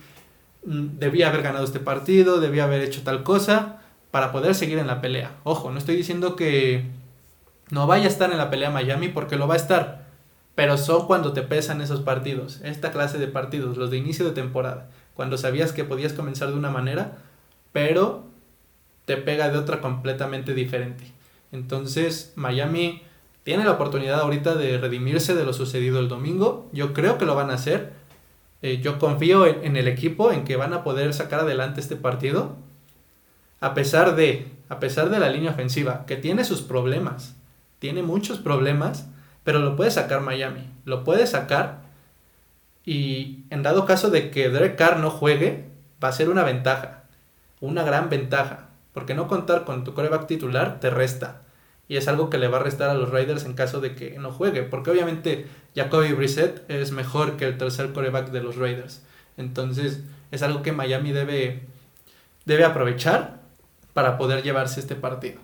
mm, 0.65 0.97
debía 0.99 1.29
haber 1.29 1.43
ganado 1.43 1.65
este 1.65 1.79
partido, 1.79 2.39
debía 2.39 2.65
haber 2.65 2.81
hecho 2.81 3.03
tal 3.03 3.23
cosa 3.23 3.81
para 4.17 4.31
poder 4.31 4.55
seguir 4.55 4.79
en 4.79 4.87
la 4.87 4.99
pelea. 4.99 5.35
Ojo, 5.43 5.69
no 5.69 5.77
estoy 5.77 5.95
diciendo 5.95 6.35
que 6.35 6.85
no 7.69 7.85
vaya 7.85 8.05
a 8.05 8.07
estar 8.07 8.31
en 8.31 8.39
la 8.39 8.49
pelea 8.49 8.71
Miami 8.71 9.09
porque 9.09 9.35
lo 9.35 9.47
va 9.47 9.53
a 9.53 9.57
estar, 9.57 10.07
pero 10.55 10.75
son 10.79 11.05
cuando 11.05 11.33
te 11.33 11.43
pesan 11.43 11.81
esos 11.81 11.99
partidos, 11.99 12.59
esta 12.63 12.91
clase 12.91 13.19
de 13.19 13.27
partidos, 13.27 13.77
los 13.77 13.91
de 13.91 13.97
inicio 13.97 14.25
de 14.25 14.31
temporada, 14.31 14.89
cuando 15.13 15.37
sabías 15.37 15.71
que 15.71 15.83
podías 15.83 16.13
comenzar 16.13 16.47
de 16.47 16.55
una 16.55 16.71
manera, 16.71 17.19
pero 17.73 18.23
te 19.05 19.17
pega 19.17 19.49
de 19.49 19.59
otra 19.59 19.81
completamente 19.81 20.55
diferente. 20.55 21.03
Entonces, 21.51 22.33
Miami 22.35 23.03
tiene 23.43 23.65
la 23.65 23.73
oportunidad 23.73 24.19
ahorita 24.19 24.55
de 24.55 24.79
redimirse 24.79 25.35
de 25.35 25.45
lo 25.45 25.53
sucedido 25.53 25.99
el 25.99 26.07
domingo. 26.07 26.71
Yo 26.73 26.91
creo 26.91 27.19
que 27.19 27.25
lo 27.25 27.35
van 27.35 27.51
a 27.51 27.53
hacer. 27.53 27.93
Eh, 28.63 28.79
yo 28.81 28.97
confío 28.97 29.45
en, 29.45 29.77
el 29.77 29.87
equipo, 29.87 30.31
en 30.31 30.43
que 30.43 30.55
van 30.55 30.73
a 30.73 30.83
poder 30.83 31.13
sacar 31.13 31.41
adelante 31.41 31.81
este 31.81 31.97
partido. 31.97 32.55
A 33.59 33.73
pesar 33.73 34.15
de, 34.15 34.51
a 34.69 34.79
pesar 34.79 35.09
de 35.09 35.19
la 35.19 35.29
línea 35.29 35.51
ofensiva, 35.51 36.05
que 36.05 36.15
tiene 36.15 36.45
sus 36.45 36.61
problemas. 36.61 37.35
Tiene 37.79 38.03
muchos 38.03 38.39
problemas, 38.39 39.07
pero 39.43 39.59
lo 39.59 39.75
puede 39.75 39.91
sacar 39.91 40.21
Miami. 40.21 40.69
Lo 40.85 41.03
puede 41.03 41.27
sacar. 41.27 41.81
Y 42.85 43.45
en 43.49 43.63
dado 43.63 43.85
caso 43.85 44.09
de 44.09 44.31
que 44.31 44.49
Derek 44.49 44.75
Carr 44.75 44.99
no 44.99 45.09
juegue, 45.09 45.69
va 46.03 46.09
a 46.09 46.13
ser 46.13 46.29
una 46.29 46.43
ventaja. 46.43 47.03
Una 47.59 47.83
gran 47.83 48.09
ventaja. 48.09 48.69
Porque 48.93 49.15
no 49.15 49.27
contar 49.27 49.65
con 49.65 49.83
tu 49.83 49.93
coreback 49.93 50.27
titular 50.27 50.79
te 50.79 50.89
resta. 50.89 51.41
Y 51.87 51.97
es 51.97 52.07
algo 52.07 52.29
que 52.29 52.37
le 52.37 52.47
va 52.47 52.57
a 52.57 52.63
restar 52.63 52.89
a 52.89 52.93
los 52.95 53.09
Raiders 53.09 53.45
en 53.45 53.53
caso 53.53 53.79
de 53.79 53.95
que 53.95 54.17
no 54.19 54.31
juegue. 54.31 54.63
Porque 54.63 54.91
obviamente 54.91 55.47
Jacoby 55.75 56.13
Brissett 56.13 56.69
es 56.69 56.91
mejor 56.91 57.37
que 57.37 57.45
el 57.45 57.57
tercer 57.57 57.93
coreback 57.93 58.29
de 58.31 58.41
los 58.41 58.57
Raiders. 58.57 59.03
Entonces 59.37 60.01
es 60.31 60.41
algo 60.41 60.61
que 60.63 60.71
Miami 60.71 61.11
debe, 61.11 61.61
debe 62.45 62.65
aprovechar 62.65 63.36
para 63.97 64.19
poder 64.19 64.43
llevarse 64.43 64.79
este 64.79 64.93
partido. 64.93 65.39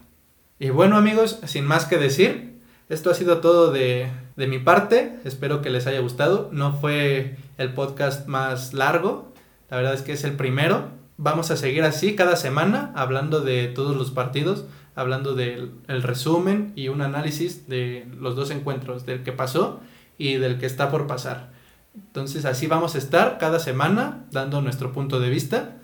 Y 0.60 0.70
bueno 0.70 0.96
amigos, 0.96 1.40
sin 1.46 1.66
más 1.66 1.86
que 1.86 1.98
decir, 1.98 2.60
esto 2.88 3.10
ha 3.10 3.16
sido 3.16 3.40
todo 3.40 3.72
de, 3.72 4.12
de 4.36 4.46
mi 4.46 4.60
parte. 4.60 5.18
Espero 5.24 5.64
que 5.64 5.72
les 5.72 5.88
haya 5.88 6.02
gustado. 6.02 6.50
No 6.52 6.72
fue 6.74 7.38
el 7.58 7.74
podcast 7.74 8.28
más 8.28 8.76
largo. 8.76 9.34
La 9.72 9.78
verdad 9.78 9.96
es 9.96 10.04
que 10.04 10.12
es 10.12 10.24
el 10.24 10.34
primero 10.34 10.92
vamos 11.18 11.50
a 11.52 11.58
seguir 11.58 11.84
así 11.84 12.16
cada 12.16 12.36
semana 12.36 12.92
hablando 12.96 13.42
de 13.42 13.68
todos 13.70 13.96
los 13.96 14.12
partidos, 14.12 14.66
hablando 14.96 15.34
del 15.34 15.72
resumen 15.88 16.74
y 16.76 16.90
un 16.90 17.02
análisis 17.02 17.68
de 17.68 18.06
los 18.20 18.36
dos 18.36 18.52
encuentros, 18.52 19.08
del 19.08 19.24
que 19.24 19.32
pasó 19.32 19.80
y 20.18 20.36
del 20.36 20.60
que 20.60 20.68
está 20.68 20.92
por 20.92 21.08
pasar. 21.08 21.52
Entonces 21.96 22.46
así 22.46 22.68
vamos 22.68 22.94
a 22.96 22.98
estar 22.98 23.38
cada 23.40 23.60
semana 23.60 24.26
dando 24.32 24.62
nuestro 24.62 24.92
punto 24.92 25.20
de 25.20 25.30
vista. 25.30 25.78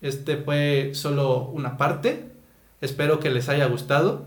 Este 0.00 0.36
fue 0.36 0.92
solo 0.94 1.40
una 1.40 1.76
parte. 1.76 2.30
Espero 2.80 3.20
que 3.20 3.30
les 3.30 3.48
haya 3.48 3.66
gustado. 3.66 4.26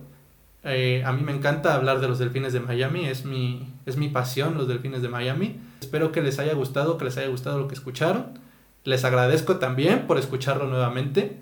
Eh, 0.63 1.03
a 1.05 1.11
mí 1.11 1.23
me 1.23 1.31
encanta 1.31 1.73
hablar 1.73 1.99
de 2.01 2.07
los 2.07 2.19
delfines 2.19 2.53
de 2.53 2.59
Miami. 2.59 3.05
Es 3.05 3.25
mi, 3.25 3.73
es 3.85 3.97
mi 3.97 4.09
pasión 4.09 4.57
los 4.57 4.67
delfines 4.67 5.01
de 5.01 5.09
Miami. 5.09 5.59
Espero 5.81 6.11
que 6.11 6.21
les 6.21 6.39
haya 6.39 6.53
gustado, 6.53 6.97
que 6.97 7.05
les 7.05 7.17
haya 7.17 7.27
gustado 7.27 7.59
lo 7.59 7.67
que 7.67 7.75
escucharon. 7.75 8.39
Les 8.83 9.05
agradezco 9.05 9.57
también 9.57 10.07
por 10.07 10.17
escucharlo 10.17 10.65
nuevamente 10.65 11.37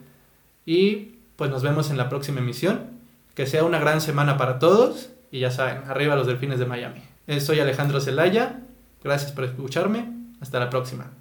y 0.65 1.15
pues 1.36 1.50
nos 1.50 1.63
vemos 1.63 1.89
en 1.89 1.98
la 1.98 2.10
próxima 2.10 2.39
emisión. 2.39 2.98
Que 3.34 3.46
sea 3.46 3.63
una 3.63 3.80
gran 3.80 4.02
semana 4.02 4.38
para 4.38 4.60
todos 4.60 5.10
y 5.32 5.39
ya 5.39 5.52
saben, 5.52 5.84
arriba 5.88 6.15
los 6.15 6.28
delfines 6.28 6.60
de 6.60 6.65
Miami. 6.65 7.02
Eh, 7.28 7.39
soy 7.39 7.60
Alejandro 7.60 8.02
Zelaya, 8.02 8.62
gracias 9.04 9.32
por 9.32 9.44
escucharme, 9.44 10.12
hasta 10.42 10.60
la 10.60 10.70
próxima. 10.70 11.12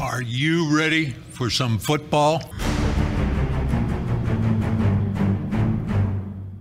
Are 0.00 0.22
you 0.22 0.74
ready 0.74 1.10
for 1.10 1.50
some 1.50 1.76
football? 1.76 2.40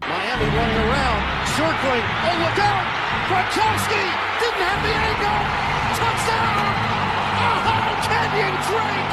Miami 0.02 0.48
running 0.58 0.82
around, 0.90 1.22
circling. 1.54 2.02
Oh, 2.02 2.34
look 2.42 2.58
out! 2.58 2.86
Gronkowski 3.30 4.04
didn't 4.42 4.64
have 4.66 4.82
the 4.82 4.90
angle. 4.90 5.38
Touchdown! 6.02 6.66
Oh, 7.46 8.02
Kenyon 8.10 8.56
Drake! 8.66 9.07